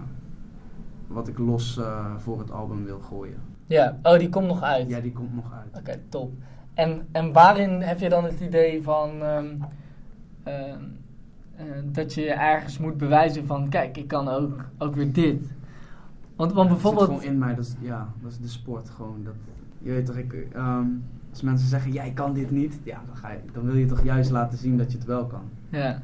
[1.06, 3.36] wat ik los eh, voor het album wil gooien.
[3.66, 4.88] Ja, oh, die komt nog uit.
[4.88, 5.76] Ja, die komt nog uit.
[5.78, 6.32] Oké, top.
[6.74, 9.46] En, en waarin heb je dan het idee van ehm,
[10.42, 10.82] ehm,
[11.56, 15.42] eh, dat je ergens moet bewijzen van, kijk, ik kan ook, ook weer dit.
[16.36, 19.20] Want, want Ja, bijvoorbeeld, gewoon in mij, dat is, ja, dat is de sport gewoon.
[19.24, 19.34] Dat,
[19.78, 20.86] je weet toch, ik, ehm,
[21.30, 24.04] als mensen zeggen, jij kan dit niet, ja, dan, ga je, dan wil je toch
[24.04, 25.42] juist laten zien dat je het wel kan.
[25.68, 26.00] ja.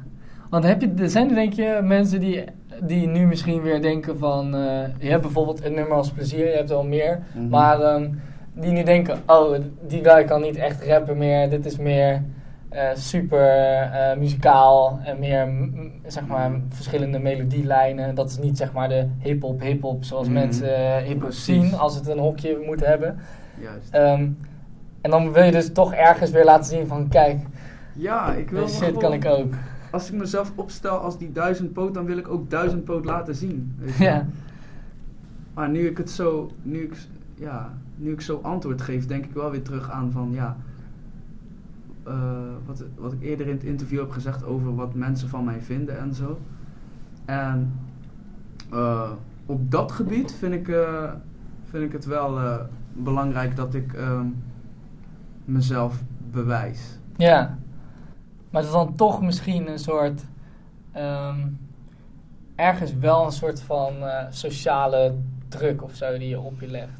[0.49, 2.43] Want heb je, er zijn er denk je mensen die,
[2.81, 4.61] die nu misschien weer denken van, eh,
[4.99, 7.49] je hebt bijvoorbeeld een nummer als plezier, je hebt wel meer, Mhm.
[7.49, 8.09] maar ehm,
[8.53, 9.55] die nu denken, oh,
[9.87, 12.21] die guy kan niet echt rappen meer, dit is meer
[12.69, 13.47] eh, super
[13.91, 15.47] eh, muzikaal en meer,
[16.05, 18.15] zeg maar, verschillende melodielijnen.
[18.15, 20.33] Dat is niet, zeg maar, de hip-hop, hip-hop zoals Mhm.
[20.33, 23.19] mensen hip-hop zien als het een hokje moet hebben.
[23.61, 23.89] Juist.
[23.93, 24.27] Ehm,
[25.01, 27.37] en dan wil je dus toch ergens weer laten zien van, kijk,
[27.93, 29.53] ja, ik wil shit kan ik ook.
[29.91, 33.75] Als ik mezelf opstel als die duizendpoot, dan wil ik ook duizendpoot laten zien.
[33.79, 34.03] Weet je?
[34.03, 34.25] Ja,
[35.53, 36.97] Maar nu ik het zo, nu ik,
[37.35, 40.57] ja, nu ik zo antwoord geef, denk ik wel weer terug aan van ja.
[42.03, 42.13] eh,
[42.65, 45.99] wat, wat ik eerder in het interview heb gezegd over wat mensen van mij vinden
[45.99, 46.39] en zo.
[47.25, 47.73] En
[48.71, 49.11] eh,
[49.45, 51.11] op dat gebied vind ik, eh,
[51.69, 52.39] vind ik het wel
[52.93, 54.25] belangrijk dat ik ehm,
[55.45, 56.99] mezelf bewijs.
[57.17, 57.57] ja.
[58.49, 60.21] Maar het dan toch misschien een soort,
[60.91, 61.47] ehm,
[62.55, 65.15] ergens wel een soort van eh, sociale
[65.47, 66.99] druk of zo die je op je legt.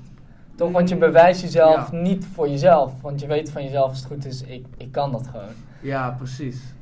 [0.56, 1.98] Toch, want je bewijst jezelf Ja.
[1.98, 3.02] niet voor jezelf.
[3.02, 5.54] Want je weet van jezelf, als het goed is, ik, ik kan dat gewoon.
[5.82, 6.74] Ja, precies.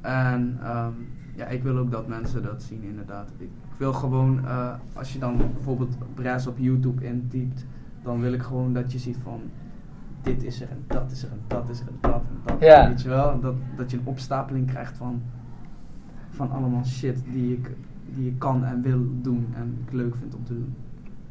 [0.00, 0.92] En ehm,
[1.36, 3.30] ja, ik wil ook dat mensen dat zien, inderdaad.
[3.38, 7.64] Ik, wil gewoon, eh, als je dan bijvoorbeeld Braz op YouTube intypt,
[8.02, 9.40] dan wil ik gewoon dat je ziet van
[10.22, 12.60] dit is er en dat is er en dat is er en dat en dat.
[12.60, 12.88] Ja.
[12.88, 13.40] Weet je wel?
[13.40, 15.22] Dat, dat je een opstapeling krijgt van,
[16.30, 17.70] van allemaal shit die ik,
[18.14, 20.74] die ik kan en wil doen en ik leuk vind om te doen.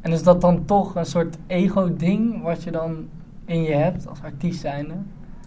[0.00, 3.08] En is dat dan toch een soort ego-ding wat je dan
[3.44, 4.94] in je hebt als artiest zijnde?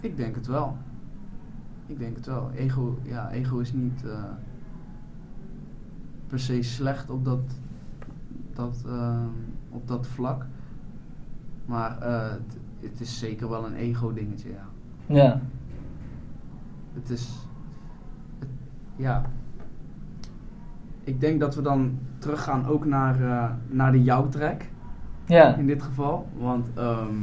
[0.00, 0.76] Ik denk het wel.
[1.86, 2.50] Ik denk het wel.
[2.54, 4.24] Ego, ja, ego is niet eh,
[6.26, 7.40] per se slecht op dat,
[8.52, 9.24] dat, eh,
[9.70, 10.46] op dat vlak.
[11.64, 12.34] Maar eh,
[12.82, 14.64] het, is zeker wel een ego-dingetje, ja.
[15.06, 15.40] Ja.
[16.92, 17.46] Het is.
[18.38, 18.48] het-
[18.96, 19.22] ja.
[21.04, 24.62] Ik denk dat we dan teruggaan ook naar, eh, naar de jouw track
[25.26, 25.56] Ja.
[25.56, 26.28] in dit geval.
[26.38, 27.14] Want ehm,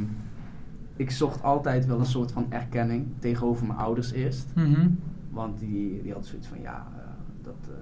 [0.96, 4.52] ik zocht altijd wel een soort van erkenning tegenover mijn ouders eerst.
[4.54, 4.88] Mhm.
[5.30, 7.02] Want die, die had zoiets van ja, eh,
[7.42, 7.74] dat eh,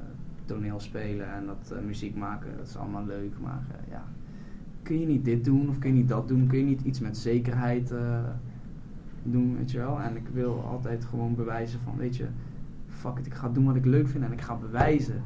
[0.45, 3.33] toneel spelen en dat muziek maken, dat is allemaal leuk.
[3.43, 4.05] Maar ja,
[4.89, 6.47] kun je niet dit doen of kun je niet dat doen?
[6.47, 8.21] Kun je niet iets met zekerheid eh,
[9.23, 10.01] doen, weet je wel?
[10.01, 12.27] En ik wil altijd gewoon bewijzen van, weet je,
[12.89, 15.23] fuck it, ik ga doen wat ik leuk vind en ik ga bewijzen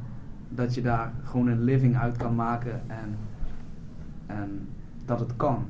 [0.49, 3.15] dat je daar gewoon een living uit kan maken en,
[4.25, 4.67] en
[5.05, 5.65] dat het kan.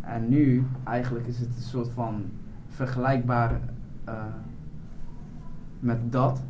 [0.00, 2.22] En nu, eigenlijk is het een soort van
[2.66, 3.60] vergelijkbaar
[4.04, 4.24] eh,
[5.80, 6.42] met dat.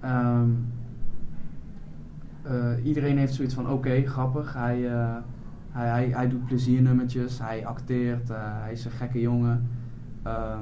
[0.00, 0.50] Ehm,
[2.42, 5.16] eh, iedereen heeft zoiets van, oké, grappig, hij, eh,
[5.76, 9.68] hij, hij, hij doet pleziernummertjes, hij acteert, eh, hij is een gekke jongen.
[10.22, 10.58] Ehm,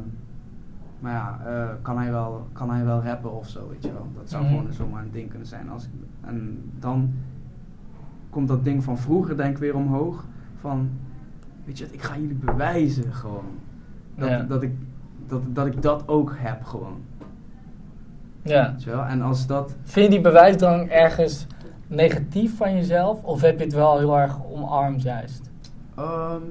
[1.01, 4.09] maar ja, eh, kan, hij wel, kan hij wel rappen of zo, weet je wel.
[4.17, 4.55] Dat zou Mhm.
[4.55, 5.69] gewoon zomaar een ding kunnen zijn.
[5.71, 5.91] Als ik,
[6.21, 7.13] en dan
[8.31, 10.25] komt dat ding van vroeger denk ik weer omhoog.
[10.61, 10.91] Van,
[11.65, 13.45] weet je, wat, ik ga jullie bewijzen gewoon.
[14.17, 14.43] Dat, Ja.
[14.43, 14.73] dat, ik,
[15.27, 16.97] dat, dat ik dat ook heb gewoon.
[18.43, 18.71] Ja.
[18.73, 19.05] Weet je wel?
[19.05, 19.77] En als dat...
[19.83, 21.47] Vind je die bewijsdrang ergens
[21.87, 23.23] negatief van jezelf?
[23.25, 25.51] Of heb je het wel heel erg omarmd juist?
[25.95, 26.43] ehm,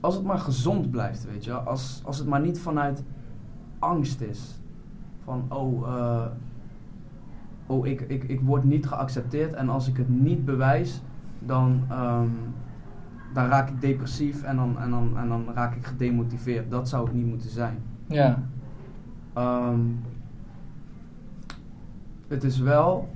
[0.00, 1.52] als het maar gezond blijft, weet je.
[1.52, 3.02] Als, als het maar niet vanuit
[3.78, 4.60] angst is.
[5.24, 6.26] Van, oh, eh,
[7.66, 9.52] oh ik, ik, ik word niet geaccepteerd.
[9.52, 11.00] En als ik het niet bewijs,
[11.38, 12.28] dan, ehm,
[13.34, 16.70] dan raak ik depressief en dan, en, dan, en dan raak ik gedemotiveerd.
[16.70, 17.78] Dat zou het niet moeten zijn.
[18.06, 18.42] Ja.
[19.32, 19.80] Ehm,
[22.28, 23.08] het is wel.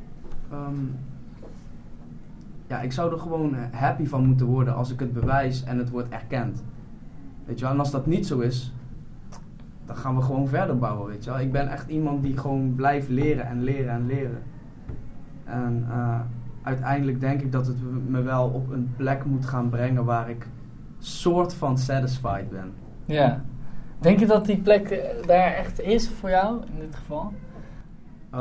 [2.67, 5.91] Ja, ik zou er gewoon happy van moeten worden als ik het bewijs en het
[5.91, 6.65] wordt erkend.
[7.45, 8.73] Weet je wel, en als dat niet zo is,
[9.87, 11.41] dan gaan we gewoon verder bouwen, weet je wel.
[11.41, 14.43] Ik ben echt iemand die gewoon blijft leren en leren en leren.
[15.45, 16.21] En eh,
[16.63, 17.77] uiteindelijk denk ik dat het
[18.09, 20.47] me wel op een plek moet gaan brengen waar ik
[20.99, 22.73] soort van satisfied ben.
[23.05, 23.43] Ja.
[23.99, 27.33] Denk je dat die plek eh, daar echt is voor jou, in dit geval?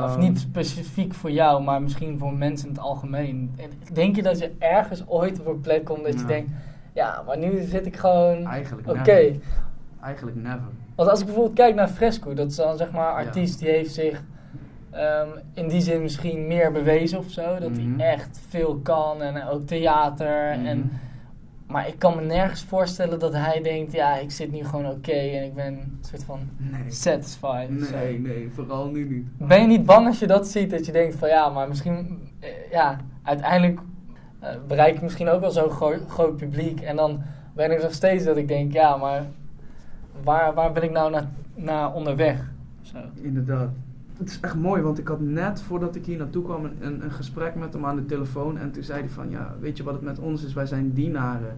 [0.04, 3.52] Of Ehm, niet specifiek voor jou, maar misschien voor mensen in het algemeen.
[3.56, 6.50] En Denk je dat je ergens ooit op een plek komt dat je denkt...
[6.92, 8.46] Ja, maar nu zit ik gewoon...
[8.46, 9.32] Eigenlijk Oké.
[10.00, 10.60] Eigenlijk never.
[10.94, 13.68] Want als ik bijvoorbeeld kijk naar Fresco, dat is dan zeg maar een artiest die
[13.68, 14.22] heeft zich
[14.90, 17.58] ehm, in die zin misschien meer bewezen of zo.
[17.58, 17.98] Dat Mhm.
[17.98, 20.50] hij echt veel kan en ook theater.
[20.50, 20.86] En, Mhm.
[21.66, 25.12] Maar ik kan me nergens voorstellen dat hij denkt, ja, ik zit nu gewoon oké
[25.12, 26.90] en ik ben een soort van Nee.
[26.90, 27.86] satisfied.
[27.88, 27.96] zo.
[27.96, 29.48] Nee, nee, vooral nu niet.
[29.48, 32.18] Ben je niet bang als je dat ziet, dat je denkt van ja, maar misschien,
[32.40, 33.80] eh, ja, uiteindelijk
[34.40, 36.80] eh, bereik ik misschien ook wel zo'n gro- groot publiek.
[36.80, 37.22] En dan
[37.54, 39.22] ben ik nog steeds dat ik denk, ja, maar
[40.22, 42.52] waar, waar ben ik nou naar, naar onderweg?
[42.82, 42.96] Zo.
[43.22, 43.68] Inderdaad.
[44.18, 47.04] Het is echt mooi, want ik had net voordat ik hier naartoe kwam een, een,
[47.04, 48.58] een gesprek met hem aan de telefoon.
[48.58, 50.52] En toen zei hij van, ja, weet je wat het met ons is?
[50.52, 51.56] Wij zijn dienaren.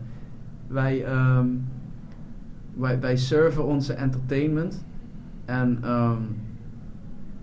[0.67, 1.47] Wij, ehm,
[2.75, 4.85] wij, wij serven onze entertainment.
[5.45, 6.23] En, ehm,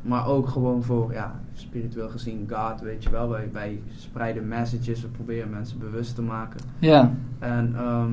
[0.02, 3.30] maar ook gewoon voor, ja, spiritueel gezien God, weet je wel.
[3.30, 6.60] Wij, wij spreiden messages, we proberen mensen bewust te maken.
[6.80, 7.12] Ja.
[7.40, 8.12] En ehm,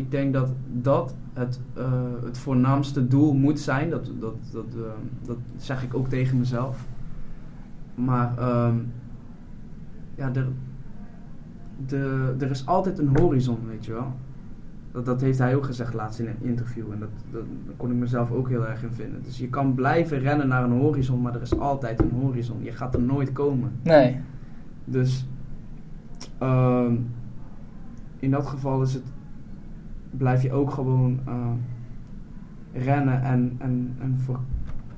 [0.00, 1.92] ik denk dat dat het, eh,
[2.24, 3.90] het voornaamste doel moet zijn.
[3.90, 6.86] Dat, dat, dat, ehm, dat zeg ik ook tegen mezelf.
[7.94, 8.76] Maar ehm,
[10.14, 10.48] ja, er,
[11.86, 14.12] de, er is altijd een horizon, weet je wel.
[14.92, 16.92] Dat, dat heeft hij ook gezegd laatst in een interview.
[16.92, 19.22] En dat, dat, daar kon ik mezelf ook heel erg in vinden.
[19.22, 22.62] Dus je kan blijven rennen naar een horizon, maar er is altijd een horizon.
[22.62, 23.72] Je gaat er nooit komen.
[23.82, 24.20] Nee.
[24.84, 25.26] Dus
[26.38, 26.94] ehm,
[28.18, 29.04] in dat geval is het,
[30.10, 31.52] blijf je ook gewoon eh,
[32.72, 34.40] rennen en, en, en, voor,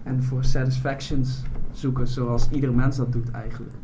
[0.03, 1.43] en voor satisfactions
[1.73, 3.75] zoeken, zoals ieder mens dat doet eigenlijk.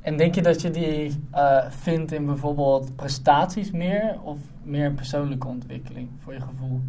[0.00, 4.94] En denk je dat je die eh, vindt in bijvoorbeeld prestaties meer of meer in
[4.94, 6.80] persoonlijke ontwikkeling voor je gevoel?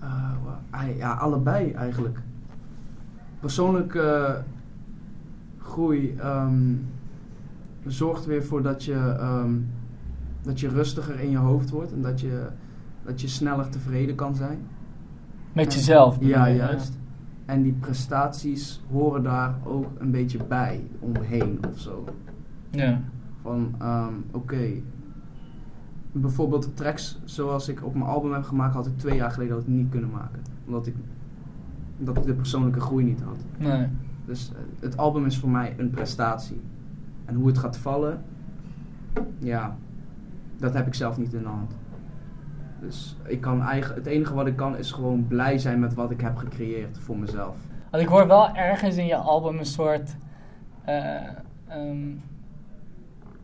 [0.00, 2.20] Eh, ja, allebei eigenlijk.
[3.40, 4.42] Persoonlijke
[5.58, 6.74] groei ehm,
[7.86, 9.52] zorgt weer voor dat je, ehm,
[10.42, 12.46] dat je rustiger in je hoofd wordt en dat je,
[13.04, 14.58] dat je sneller tevreden kan zijn.
[15.52, 16.16] Met En- jezelf?
[16.20, 16.98] Ja, juist.
[17.44, 22.04] En die prestaties horen daar ook een beetje bij, omheen of zo.
[22.70, 23.00] Ja.
[23.42, 24.70] van, ehm, oké,
[26.12, 29.66] bijvoorbeeld tracks zoals ik op mijn album heb gemaakt, had ik twee jaar geleden ik
[29.66, 30.42] niet kunnen maken.
[30.66, 30.94] Omdat ik,
[31.98, 33.36] omdat ik de persoonlijke groei niet had.
[33.58, 33.86] Nee.
[34.24, 36.60] Dus eh, het album is voor mij een prestatie.
[37.24, 38.22] En hoe het gaat vallen,
[39.38, 39.76] ja,
[40.58, 41.72] dat heb ik zelf niet in de hand.
[42.80, 46.10] Dus ik kan eigen, het enige wat ik kan is gewoon blij zijn met wat
[46.10, 47.56] ik heb gecreëerd voor mezelf.
[47.90, 50.16] Want ik hoor wel ergens in je album een soort.
[50.84, 51.14] eh,
[51.68, 52.06] ehm,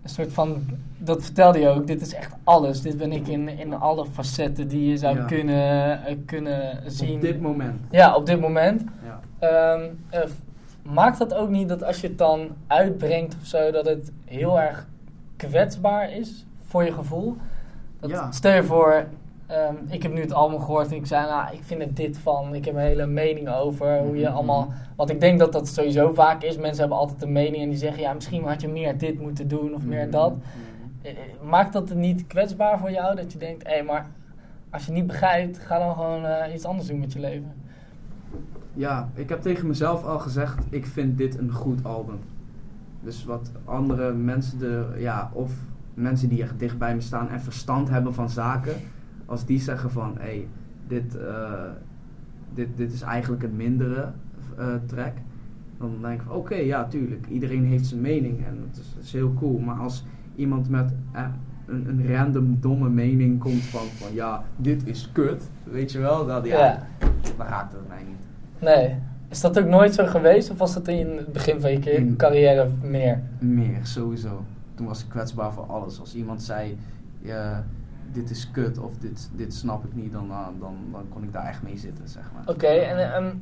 [0.02, 0.62] een soort van.
[0.98, 1.86] Dat vertelde je ook.
[1.86, 2.82] Dit is echt alles.
[2.82, 5.24] Dit ben ik in, in alle facetten die je zou Ja.
[5.24, 7.14] kunnen, eh, kunnen zien.
[7.14, 7.80] Op dit moment.
[7.90, 8.84] Ja, op dit moment.
[9.04, 9.20] Ja.
[9.38, 10.20] Ehm, eh,
[10.82, 14.60] maakt dat ook niet dat als je het dan uitbrengt of zo, dat het heel
[14.60, 14.86] erg
[15.36, 17.36] kwetsbaar is voor je gevoel?
[18.00, 18.32] Dat, Ja.
[18.32, 19.04] Stel je voor,
[19.46, 22.18] ehm, ik heb nu het album gehoord en ik zei, nou, ik vind er dit
[22.18, 22.54] van.
[22.54, 24.34] Ik heb een hele mening over hoe je Mhm.
[24.34, 24.72] allemaal...
[24.96, 26.56] Want ik denk dat dat sowieso vaak is.
[26.58, 29.48] Mensen hebben altijd een mening en die zeggen, ja, misschien had je meer dit moeten
[29.48, 30.10] doen of meer Mhm.
[30.10, 30.32] dat.
[31.02, 33.16] Eh, eh, Maakt dat niet kwetsbaar voor jou?
[33.16, 34.06] Dat je denkt, hé, maar
[34.70, 37.52] als je niet begrijpt, ga dan gewoon eh, iets anders doen met je leven.
[38.72, 42.18] Ja, ik heb tegen mezelf al gezegd, ik vind dit een goed album.
[43.00, 45.52] Dus wat andere mensen, de, ja, of
[45.94, 48.74] mensen die echt dicht bij me staan en verstand hebben van zaken,
[49.26, 50.48] als die zeggen van, hé, hey,
[50.86, 51.52] dit, eh,
[52.54, 54.12] dit, dit is eigenlijk een mindere
[54.58, 55.12] eh, track,
[55.78, 59.04] dan denk ik van, oké, ja, tuurlijk, iedereen heeft zijn mening en het is, het
[59.04, 59.58] is heel cool.
[59.58, 60.04] Maar als
[60.36, 61.26] iemand met eh,
[61.66, 66.26] een, een random domme mening komt van, van, ja, dit is kut, weet je wel,
[66.26, 66.86] dat, ja, Ja.
[67.36, 68.26] dan raakt het mij niet.
[68.58, 68.94] Nee.
[69.28, 72.68] Is dat ook nooit zo geweest of was dat in het begin van je carrière
[72.82, 73.22] meer?
[73.38, 74.44] Meer, sowieso.
[74.74, 76.00] Toen was ik kwetsbaar voor alles.
[76.00, 76.78] Als iemand zei,
[77.20, 77.64] ja,
[78.12, 81.32] dit is kut of dit, dit snap ik niet, dan, uh, dan, dan kon ik
[81.32, 82.42] daar echt mee zitten, zeg maar.
[82.46, 83.34] Oké, en ehm,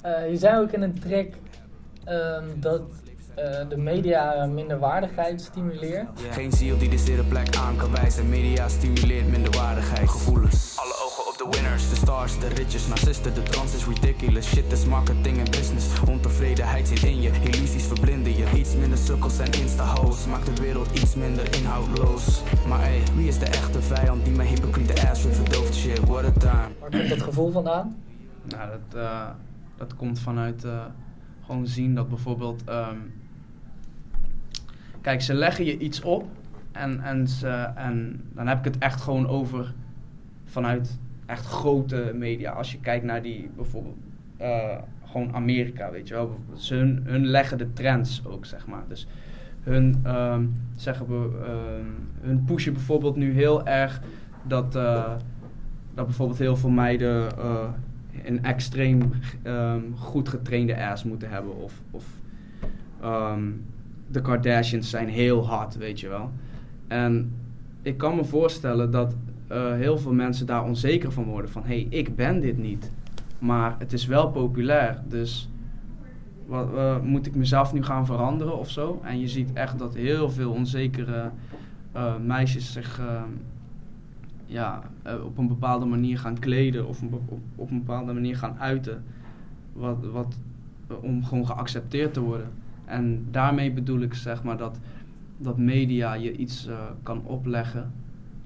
[0.00, 1.28] eh, je zei ook in een track
[2.04, 2.82] ehm, dat
[3.34, 6.08] eh, de media minderwaardigheid stimuleert.
[6.30, 8.28] Geen ziel die de zere plek aan kan wijzen.
[8.28, 10.08] Media stimuleert minderwaardigheid.
[10.08, 10.76] Gevoelens.
[11.38, 12.88] De winners, de stars, de riches.
[12.88, 14.46] Narcisten, de trans is ridiculous.
[14.46, 16.00] Shit is marketing en business.
[16.00, 17.30] Ontevredenheid zit in je.
[17.30, 18.46] Illusies verblinden je.
[18.56, 20.26] Iets minder sukkels en insta-hoes.
[20.26, 22.42] Maakt de wereld iets minder inhoudloos.
[22.68, 25.74] Maar hey, wie is de echte vijand die mijn hypocriete ass weer verdooft?
[25.74, 26.68] Shit, what a time.
[26.80, 27.96] Waar komt dat gevoel vandaan?
[28.48, 29.28] Nou, dat, eh,
[29.76, 30.84] dat komt vanuit eh,
[31.46, 32.64] gewoon zien dat bijvoorbeeld...
[32.64, 32.96] ehm,
[35.00, 36.30] kijk, ze leggen je iets op
[36.72, 39.74] en, en, ze, en dan heb ik het echt gewoon over
[40.44, 42.50] vanuit echt grote media.
[42.50, 43.96] Als je kijkt naar die bijvoorbeeld
[44.36, 46.38] eh, gewoon Amerika, weet je wel.
[46.54, 46.74] Ze
[47.04, 48.84] hun, leggen de trends ook, zeg maar.
[48.88, 49.06] Dus
[49.62, 54.00] hun, ehm, zeggen we, ehm, hun pushen bijvoorbeeld nu heel erg
[54.42, 55.12] dat, eh,
[55.94, 57.68] dat bijvoorbeeld heel veel meiden eh,
[58.24, 59.10] een extreem
[59.42, 61.56] ehm, goed getrainde ass moeten hebben.
[61.56, 62.04] Of, of
[64.10, 66.30] de Kardashians zijn heel hard, weet je wel.
[66.86, 67.32] En
[67.82, 69.14] ik kan me voorstellen dat
[69.48, 71.50] eh, heel veel mensen daar onzeker van worden.
[71.50, 72.90] Van, hé, hey, ik ben dit niet.
[73.38, 75.48] Maar het is wel populair, dus
[76.48, 79.00] wat, eh, moet ik mezelf nu gaan veranderen of zo?
[79.04, 81.30] En je ziet echt dat heel veel onzekere
[81.92, 83.22] eh, meisjes zich eh,
[84.46, 84.82] ja,
[85.24, 89.04] op een bepaalde manier gaan kleden of op, op een bepaalde manier gaan uiten.
[89.72, 90.38] Wat, wat,
[91.00, 92.48] om gewoon geaccepteerd te worden.
[92.84, 94.78] En daarmee bedoel ik zeg maar dat,
[95.36, 96.68] dat media je iets
[97.02, 97.92] kan opleggen,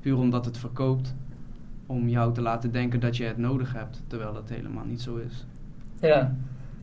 [0.03, 1.14] puur omdat het verkoopt,
[1.86, 5.16] om jou te laten denken dat je het nodig hebt, terwijl dat helemaal niet zo
[5.16, 5.46] is.
[6.00, 6.34] Ja.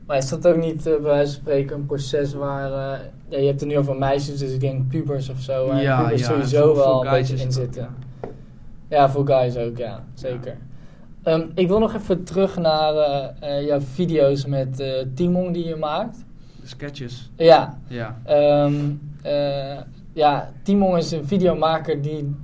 [0.05, 2.65] Maar is dat ook niet eh, bij wijze van spreken een proces waar...
[2.72, 5.67] eh, ja, je hebt het nu over meisjes, dus ik denk pubers of zo.
[5.67, 7.89] Waar Ja, pubers ja, sowieso voor- wel voor een in ook, zitten.
[8.88, 10.03] Ja, voor guys ook, ja.
[10.13, 10.57] Zeker.
[11.24, 12.93] Ehm, ik wil nog even terug naar
[13.39, 16.26] eh, jouw video's met Timon die je maakt.
[16.63, 18.17] Sketches, Ja, ja.
[18.24, 18.74] Ehm,
[19.22, 19.78] eh,
[20.13, 22.36] ja, Timon is een videomaker die,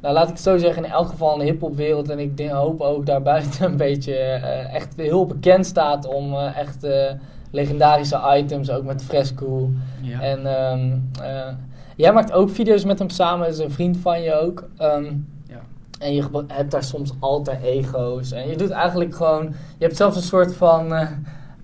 [0.00, 2.50] nou laat ik het zo zeggen, in elk geval in de hip-hopwereld en ik denk,
[2.50, 7.12] hoop ook daarbuiten een beetje eh, echt heel bekend staat om eh, echt eh,
[7.50, 9.70] legendarische items, ook met Fresco.
[10.02, 10.20] ja.
[10.20, 11.52] En ehm, eh,
[11.96, 14.68] jij maakt ook video's met hem samen, is een vriend van je ook.
[14.76, 15.04] Ehm,
[15.46, 15.60] Ja.
[15.98, 18.32] En je hebt daar soms alter ego's.
[18.32, 19.44] En je doet eigenlijk gewoon,
[19.78, 20.92] je hebt zelfs een soort van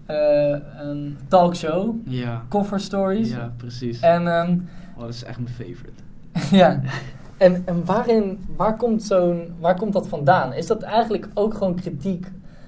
[0.07, 2.43] een talkshow, ja.
[2.49, 3.31] cover stories.
[3.31, 4.01] Ja, precies.
[4.01, 4.59] En ehm,
[4.97, 6.03] Oh, dat is echt mijn favorite.
[6.57, 6.81] ja,
[7.45, 10.53] en, en waarin, waar, komt zo'n, waar komt dat vandaan?
[10.53, 12.27] Is dat eigenlijk ook gewoon kritiek?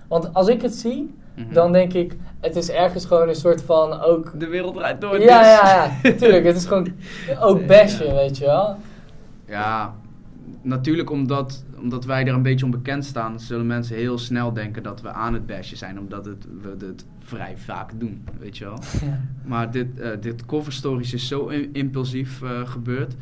[0.09, 1.53] Want als ik het zie, Mhm.
[1.53, 4.33] dan denk ik, het is ergens gewoon een soort van ook...
[4.41, 5.21] De wereld draait door.
[5.21, 5.47] Ja, dus.
[5.47, 6.45] ja, ja, tuurlijk.
[6.45, 6.89] Het is gewoon
[7.41, 8.15] ook bashen, Ja.
[8.15, 8.77] weet je wel.
[9.47, 9.95] Ja,
[10.63, 15.01] natuurlijk omdat omdat wij er een beetje onbekend staan, zullen mensen heel snel denken dat
[15.01, 18.79] we aan het bashen zijn, omdat het, we het vrij vaak doen, weet je wel.
[19.07, 19.21] Ja.
[19.45, 23.15] Maar dit, eh dit cover stories is zo im- impulsief eh, gebeurd.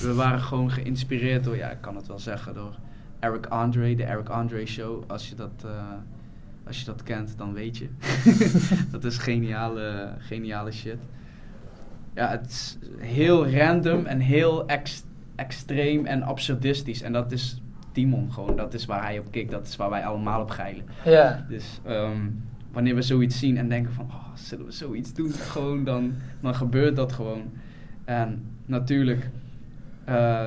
[0.00, 2.78] We waren gewoon geïnspireerd door, ja, ik kan het wel zeggen, door
[3.18, 5.02] Eric Andre, de Eric Andre Show.
[5.06, 5.70] Als je dat, eh,
[6.66, 7.88] als je dat kent, dan weet je.
[8.90, 10.98] dat is geniale, geniale shit.
[12.14, 15.04] Ja, het is heel random en heel ex-
[15.34, 17.02] extreem en absurdistisch.
[17.02, 17.62] En dat is
[17.92, 20.84] Timon gewoon, dat is waar hij op kikt, dat is waar wij allemaal op geilen.
[21.04, 21.46] Ja.
[21.48, 22.28] Dus ehm,
[22.72, 25.32] wanneer we zoiets zien en denken van, oh, zullen we zoiets doen?
[25.32, 27.42] Gewoon, dan, dan gebeurt dat gewoon.
[28.04, 29.30] En natuurlijk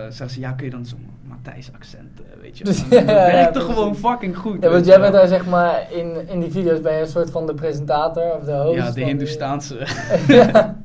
[0.10, 2.64] zeggen ze, ja, kun je dan zo'n Matthijs accent, eh, weet je.
[2.64, 3.70] Dus, dat werkt er precies.
[3.74, 4.64] gewoon fucking goed.
[4.64, 7.32] Ja, want jij bent daar zeg maar, in, in die video's ben je een soort
[7.32, 8.76] van de presentator of de host.
[8.76, 9.76] Ja, de Hindoestaanse.
[10.28, 10.78] ja,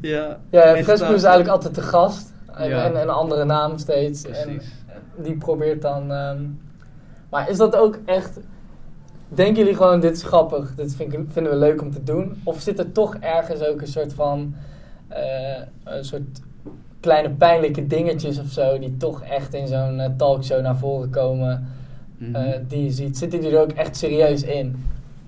[0.00, 2.32] ja, ja Fresco is eigenlijk altijd de gast.
[2.54, 2.84] En, Ja.
[2.84, 4.24] en een andere naam steeds.
[4.24, 4.60] En
[5.16, 6.12] die probeert dan...
[6.12, 6.42] ehm,
[7.30, 8.38] maar is dat ook echt...
[9.28, 12.40] Denken jullie gewoon, dit is grappig, dit vind ik, vinden we leuk om te doen?
[12.44, 14.54] Of zit er toch ergens ook een soort van...
[15.08, 16.40] eh, een soort
[17.02, 18.78] kleine pijnlijke dingetjes of zo...
[18.78, 21.66] die toch echt in zo'n eh, talkshow naar voren komen...
[22.18, 22.34] Mhm.
[22.34, 23.18] eh, die je ziet.
[23.18, 24.76] Zitten die er ook echt serieus in?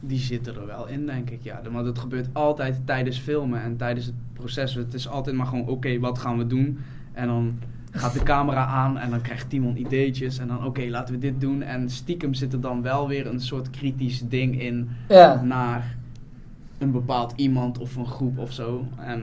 [0.01, 1.39] Die zitten er wel in, denk ik.
[1.43, 4.75] Ja, maar dat gebeurt altijd tijdens filmen en tijdens het proces.
[4.75, 6.79] Het is altijd maar gewoon, oké, wat gaan we doen?
[7.13, 7.59] En dan
[7.91, 10.39] gaat de camera aan en dan krijgt Timon ideetjes.
[10.39, 11.63] En dan, oké, laten we dit doen.
[11.63, 15.43] En stiekem zit er dan wel weer een soort kritisch ding in Ja.
[15.43, 15.97] naar
[16.79, 18.85] een bepaald iemand of een groep of zo.
[18.99, 19.23] En,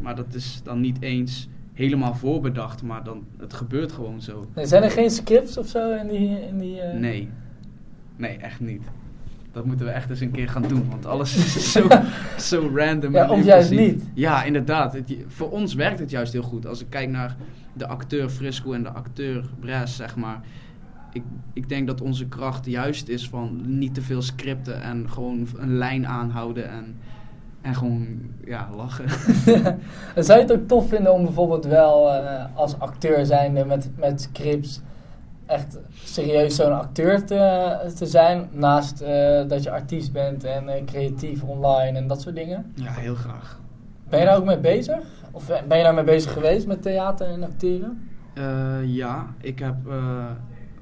[0.00, 4.46] maar dat is dan niet eens helemaal voorbedacht, maar dan, het gebeurt gewoon zo.
[4.54, 6.46] Nee, zijn er geen scripts of zo in die...
[6.48, 7.28] In die eh, Nee.
[8.16, 8.82] Nee, echt niet.
[9.52, 11.88] Dat moeten we echt eens een keer gaan doen, want alles is zo,
[12.38, 13.12] zo random.
[13.12, 14.02] Ja, en of juist niet.
[14.14, 14.92] Ja, inderdaad.
[14.92, 16.66] Het- voor ons werkt het juist heel goed.
[16.66, 17.36] Als ik kijk naar
[17.72, 20.40] de acteur Frisco en de acteur Bres, zeg maar.
[21.12, 21.22] Ik,
[21.52, 25.76] ik denk dat onze kracht juist is van niet te veel scripten en gewoon een
[25.76, 26.96] lijn aanhouden en,
[27.64, 28.06] en gewoon
[28.44, 29.04] ja, lachen.
[30.14, 33.90] En zou je het ook tof vinden om bijvoorbeeld wel eh, als acteur zijnde met,
[33.96, 34.80] met scripts
[35.46, 38.48] echt serieus zo'n acteur te, te zijn?
[38.52, 42.72] Naast eh, dat je artiest bent en eh, creatief online en dat soort dingen.
[42.74, 43.60] Ja, heel graag.
[44.08, 45.02] Ben je daar ook mee bezig?
[45.30, 48.08] Of ben je daar mee bezig geweest met theater en acteren?
[48.84, 49.74] Ja, ik heb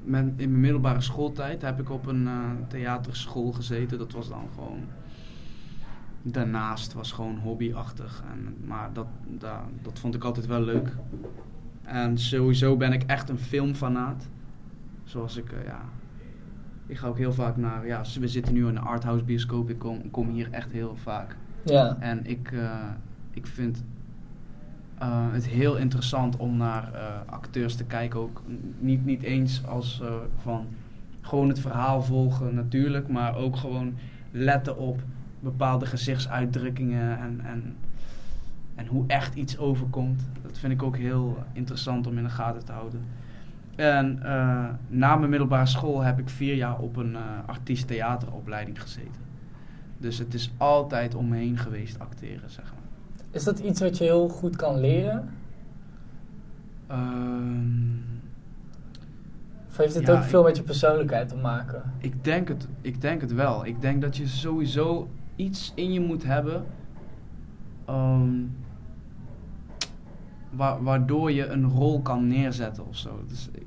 [0.03, 2.29] met, in mijn middelbare schooltijd heb ik op een
[2.67, 3.97] theaterschool gezeten.
[3.97, 4.79] Dat was dan gewoon
[6.23, 8.23] daarnaast was gewoon hobbyachtig.
[8.31, 10.95] En, maar dat, dat, dat vond ik altijd wel leuk.
[11.81, 14.27] En sowieso ben ik echt een filmfanaat.
[15.03, 15.81] Zoals ik, eh, ja.
[16.85, 19.69] Ik ga ook heel vaak naar, ja, we zitten nu in een arthouse bioscoop.
[19.69, 21.35] Ik kom, kom hier echt heel vaak.
[21.63, 21.97] Ja.
[21.99, 22.89] En ik, eh,
[23.31, 23.83] ik vind
[24.97, 28.19] eh, het heel interessant om naar acteurs te kijken.
[28.19, 28.41] Ook
[28.79, 30.01] niet, niet eens als
[30.41, 30.67] van
[31.21, 33.93] gewoon het verhaal volgen natuurlijk, maar ook gewoon
[34.31, 35.01] letten op
[35.43, 37.75] bepaalde gezichtsuitdrukkingen en, en,
[38.75, 40.21] en hoe echt iets overkomt.
[40.41, 43.01] Dat vind ik ook heel interessant om in de gaten te houden.
[43.75, 48.81] En eh, na mijn middelbare school heb ik vier jaar op een eh artiest theateropleiding
[48.81, 49.21] gezeten.
[49.97, 52.81] Dus het is altijd om me heen geweest acteren, zeg maar.
[53.31, 55.29] Is dat iets wat je heel goed kan leren?
[56.87, 58.01] Ehm,
[59.69, 61.81] Of heeft het Ja, ook ik- veel met je persoonlijkheid te maken?
[61.97, 63.65] ik, denk het, ik denk het wel.
[63.65, 66.65] Ik denk dat je sowieso iets in je moet hebben.
[70.49, 73.23] wa- waardoor je een rol kan neerzetten of zo.
[73.27, 73.65] Dus ik-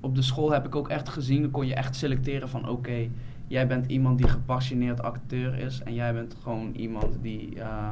[0.00, 3.08] op de school heb ik ook echt gezien, dan kon je echt selecteren van oké,
[3.46, 7.90] jij bent iemand die gepassioneerd acteur is en jij bent gewoon iemand die eh,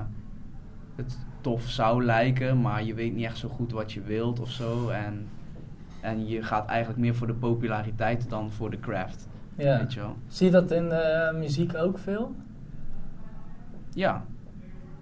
[0.96, 4.50] het tof zou lijken, maar je weet niet echt zo goed wat je wilt of
[4.50, 4.88] zo.
[4.88, 5.26] En,
[6.00, 9.28] en je gaat eigenlijk meer voor de populariteit dan voor de craft.
[9.56, 9.78] Ja.
[9.78, 10.16] Weet je wel.
[10.28, 12.34] Zie je dat in de muziek ook veel?
[13.96, 14.24] Ja.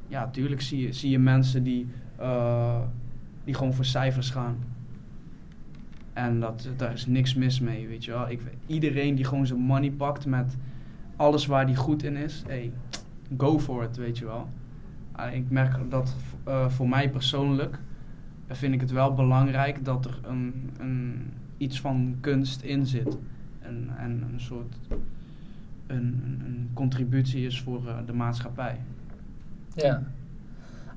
[0.09, 1.87] Ja, tuurlijk zie je, zie je mensen die,
[2.17, 2.81] eh,
[3.45, 4.57] die gewoon voor cijfers gaan.
[6.13, 8.31] En dat, daar is niks mis mee, weet je wel.
[8.31, 10.57] Ik, iedereen die gewoon zijn money pakt met
[11.17, 12.73] alles waar die goed in is, hey,
[13.37, 14.49] go for it, weet je wel.
[15.13, 17.79] Ah, ik merk dat eh, voor mij persoonlijk
[18.47, 23.19] eh, vind ik het wel belangrijk dat er een, een, iets van kunst in zit.
[23.61, 24.77] En, en een soort
[25.87, 28.81] een, een, contributie is voor eh, de maatschappij.
[29.75, 30.03] Ja.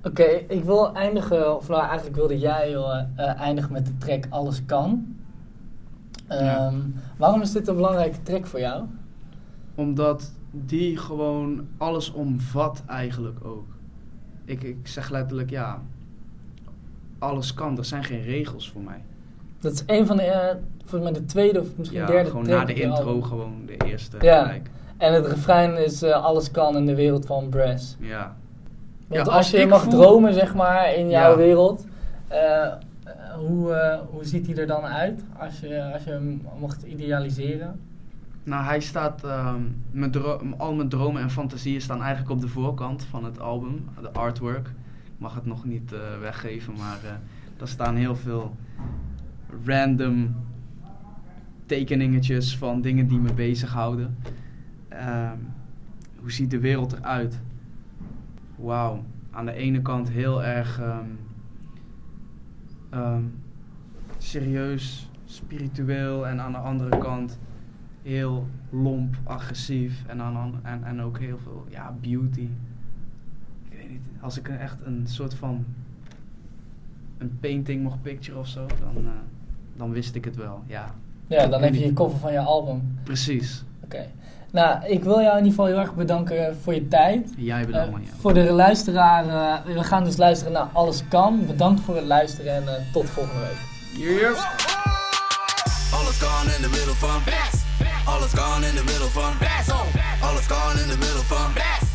[0.03, 4.25] Oké, ik wil eindigen, of nou eigenlijk wilde jij eh, eh, eindigen met de track
[4.29, 5.15] Alles Kan.
[6.27, 6.73] Ehm, Ja.
[7.17, 8.85] Waarom is dit een belangrijke track voor jou?
[9.75, 13.65] Omdat die gewoon alles omvat eigenlijk ook.
[14.45, 15.81] Ik, ik zeg letterlijk ja,
[17.19, 17.77] alles kan.
[17.77, 19.03] Er zijn geen regels voor mij.
[19.59, 22.45] Dat is een van de, eh, volgens mij de tweede of misschien Ja, derde gewoon
[22.45, 24.43] track na de intro gewoon de eerste Ja.
[24.43, 24.69] gelijk.
[24.97, 27.95] En het refrein is eh, alles kan in de wereld van Brass.
[27.99, 28.35] Ja.
[29.07, 31.37] Want Ja, als als je mag voel- dromen, zeg maar, in jouw Ja.
[31.37, 31.85] wereld,
[32.27, 32.73] eh,
[33.37, 37.79] hoe, eh, hoe ziet hij er dan uit als je, als je hem mocht idealiseren?
[38.43, 39.21] Nou, hij staat,
[39.91, 43.85] mijn dro- al mijn dromen en fantasieën staan eigenlijk op de voorkant van het album,
[44.01, 44.67] de artwork.
[45.05, 45.91] Ik mag het nog niet
[46.21, 47.11] weggeven, maar eh
[47.57, 48.55] daar staan heel veel
[49.65, 50.35] random
[51.65, 54.17] tekeningetjes van dingen die me bezighouden.
[54.89, 55.37] Ehm
[56.19, 57.39] hoe ziet de wereld eruit?
[58.55, 61.05] Wauw, aan de ene kant heel erg ehm,
[62.89, 63.23] ehm,
[64.17, 67.39] serieus, spiritueel en aan de andere kant
[68.03, 72.49] heel lomp, agressief en, aan, en, en ook heel veel ja, beauty.
[73.69, 75.65] Ik weet niet, als ik echt een soort van
[77.17, 79.11] een painting mocht picture of zo, dan, eh,
[79.75, 80.63] dan wist ik het wel.
[80.65, 80.93] Ja,
[81.27, 82.81] Ja, dan heb je je cover van je album.
[83.03, 83.63] precies.
[83.83, 84.05] Oké.
[84.57, 87.29] Nou, ik wil jou in ieder geval heel erg bedanken voor je tijd.
[87.37, 88.01] Jij bedankt, Eh, man.
[88.01, 88.07] Ja.
[88.19, 91.45] voor de luisteraar, eh, we gaan dus luisteren naar Alles Kan.
[91.45, 93.59] Bedankt voor het luisteren en eh, tot volgende week.
[95.93, 97.59] Alles kan in de middel van best.
[98.05, 99.71] Alles kan in de middel van best.
[100.21, 101.87] Alles kan in de middel van best.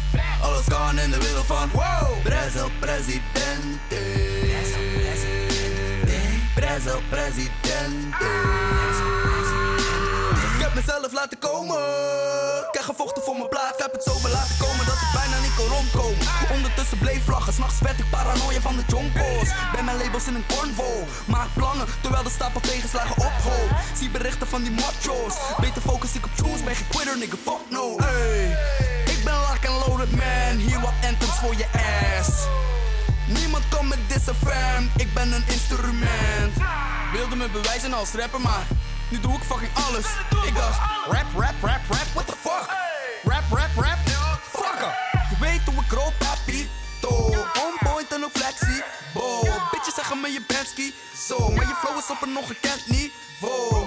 [0.42, 2.22] Alles kan in de middel van wow.
[2.22, 4.00] Brazil presidente.
[6.54, 8.26] Brazil presidente.
[8.26, 9.01] Ik heb
[10.86, 11.76] mezelf laten komen.
[12.72, 13.74] Heb gevochten voor mijn plaat.
[13.76, 16.26] Heb het zover laten komen dat ik bijna niet kon rondkomen.
[16.56, 17.52] Ondertussen bleef vlaggen.
[17.52, 19.48] S'nachts werd ik paranoia van de jonko's.
[19.74, 21.06] Ben mijn labels in een cornvol.
[21.26, 23.70] Maak plannen terwijl de stapel tegenslagen ophoop.
[23.98, 25.34] Zie berichten van die macho's.
[25.60, 26.64] Beter focus ik op tunes.
[26.64, 27.36] Ben geen quitter, nigga.
[27.46, 27.96] Fuck no.
[27.96, 28.44] Hey.
[29.14, 30.56] Ik ben lock and loaded man.
[30.66, 31.66] Hier wat anthems voor je
[32.18, 32.30] ass.
[33.26, 34.34] Niemand kan me dissen
[34.96, 36.56] ik ben een instrument
[37.12, 38.66] Wilde me bewijzen als rapper, maar
[39.12, 40.06] nu doe ik fucking alles
[40.46, 40.78] Ik dacht,
[41.10, 42.66] rap, rap, rap, rap, what the fuck
[43.24, 43.98] Rap, rap, rap,
[44.52, 44.94] fucker
[45.30, 47.14] Je weet hoe ik rol, papito
[47.64, 48.82] On point en ook flexie,
[49.14, 49.40] bo
[49.70, 50.74] Bitches zeggen me je bent
[51.28, 53.86] zo Maar je flow is op een nog gekend niveau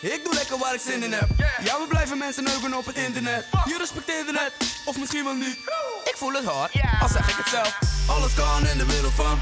[0.00, 1.28] ik doe lekker waar ik zin in heb.
[1.64, 3.46] Ja, we blijven mensen neuken op het internet.
[3.64, 4.52] Je respecteert het net,
[4.84, 5.58] of misschien wel niet.
[6.04, 7.78] Ik voel het hard, al zeg ik het zelf.
[8.06, 9.38] Alles kan in de middel van.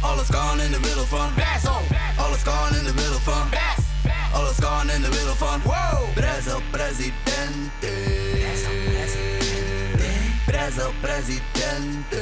[0.00, 1.68] Alles kan in de middel van best.
[2.16, 3.65] Alles kan in de middel van best.
[4.36, 6.14] Alles kan in de middel van wow.
[6.14, 7.92] Brazil presidente.
[10.46, 12.20] Brazil presidente.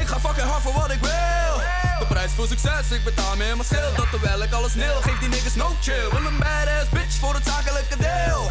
[0.00, 1.56] Ik ga fucking hard voor wat ik wil.
[1.98, 3.94] De prijs voor succes, ik betaal meer mijn schil.
[3.96, 6.08] Dat terwijl ik alles nil, geef die niggas no chill.
[6.10, 8.50] Wil een badass bitch voor het zakelijke deel.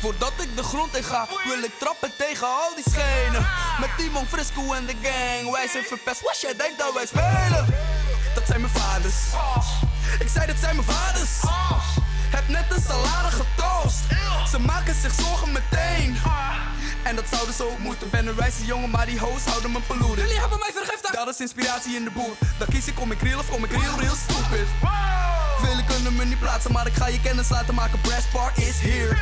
[0.00, 3.46] Voordat ik de grond in ga, wil ik trappen tegen al die schenen.
[3.80, 6.20] Met Timon Frisco en de gang, wij zijn verpest.
[6.22, 7.66] Wat jij denkt dat wij spelen?
[8.34, 9.14] Dat zijn mijn vaders.
[10.18, 11.30] Ik zei dat zijn mijn vaders.
[12.30, 14.00] Heb net een salade getoast.
[14.50, 16.16] Ze maken zich zorgen meteen.
[17.02, 18.10] En dat zouden ze ook moeten.
[18.10, 20.18] Ben een wijze jongen, maar die hoes houden me polluted.
[20.18, 21.14] Jullie hebben mij vergiftigd.
[21.14, 22.34] Dat is inspiratie in de boer.
[22.58, 24.68] Dan kies ik om ik real of kom ik real, real stupid.
[25.60, 28.00] Velen kunnen me niet plaatsen, maar ik ga je kennis laten maken.
[28.00, 29.16] Brass Park is here.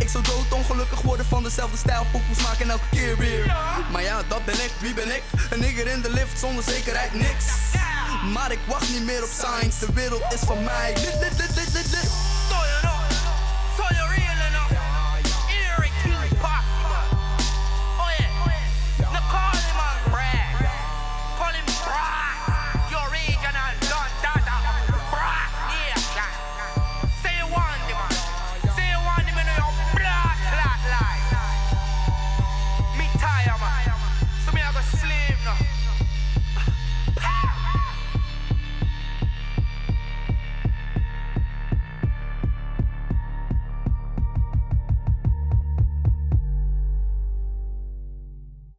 [0.00, 3.46] Ik zou dood ongelukkig worden van dezelfde stijl Poepels maken elke keer weer.
[3.92, 5.22] Maar ja, dat ben ik, wie ben ik?
[5.50, 7.44] Een nigger in de lift zonder zekerheid niks.
[8.32, 10.92] Maar ik wacht niet meer op signs, de wereld is van mij.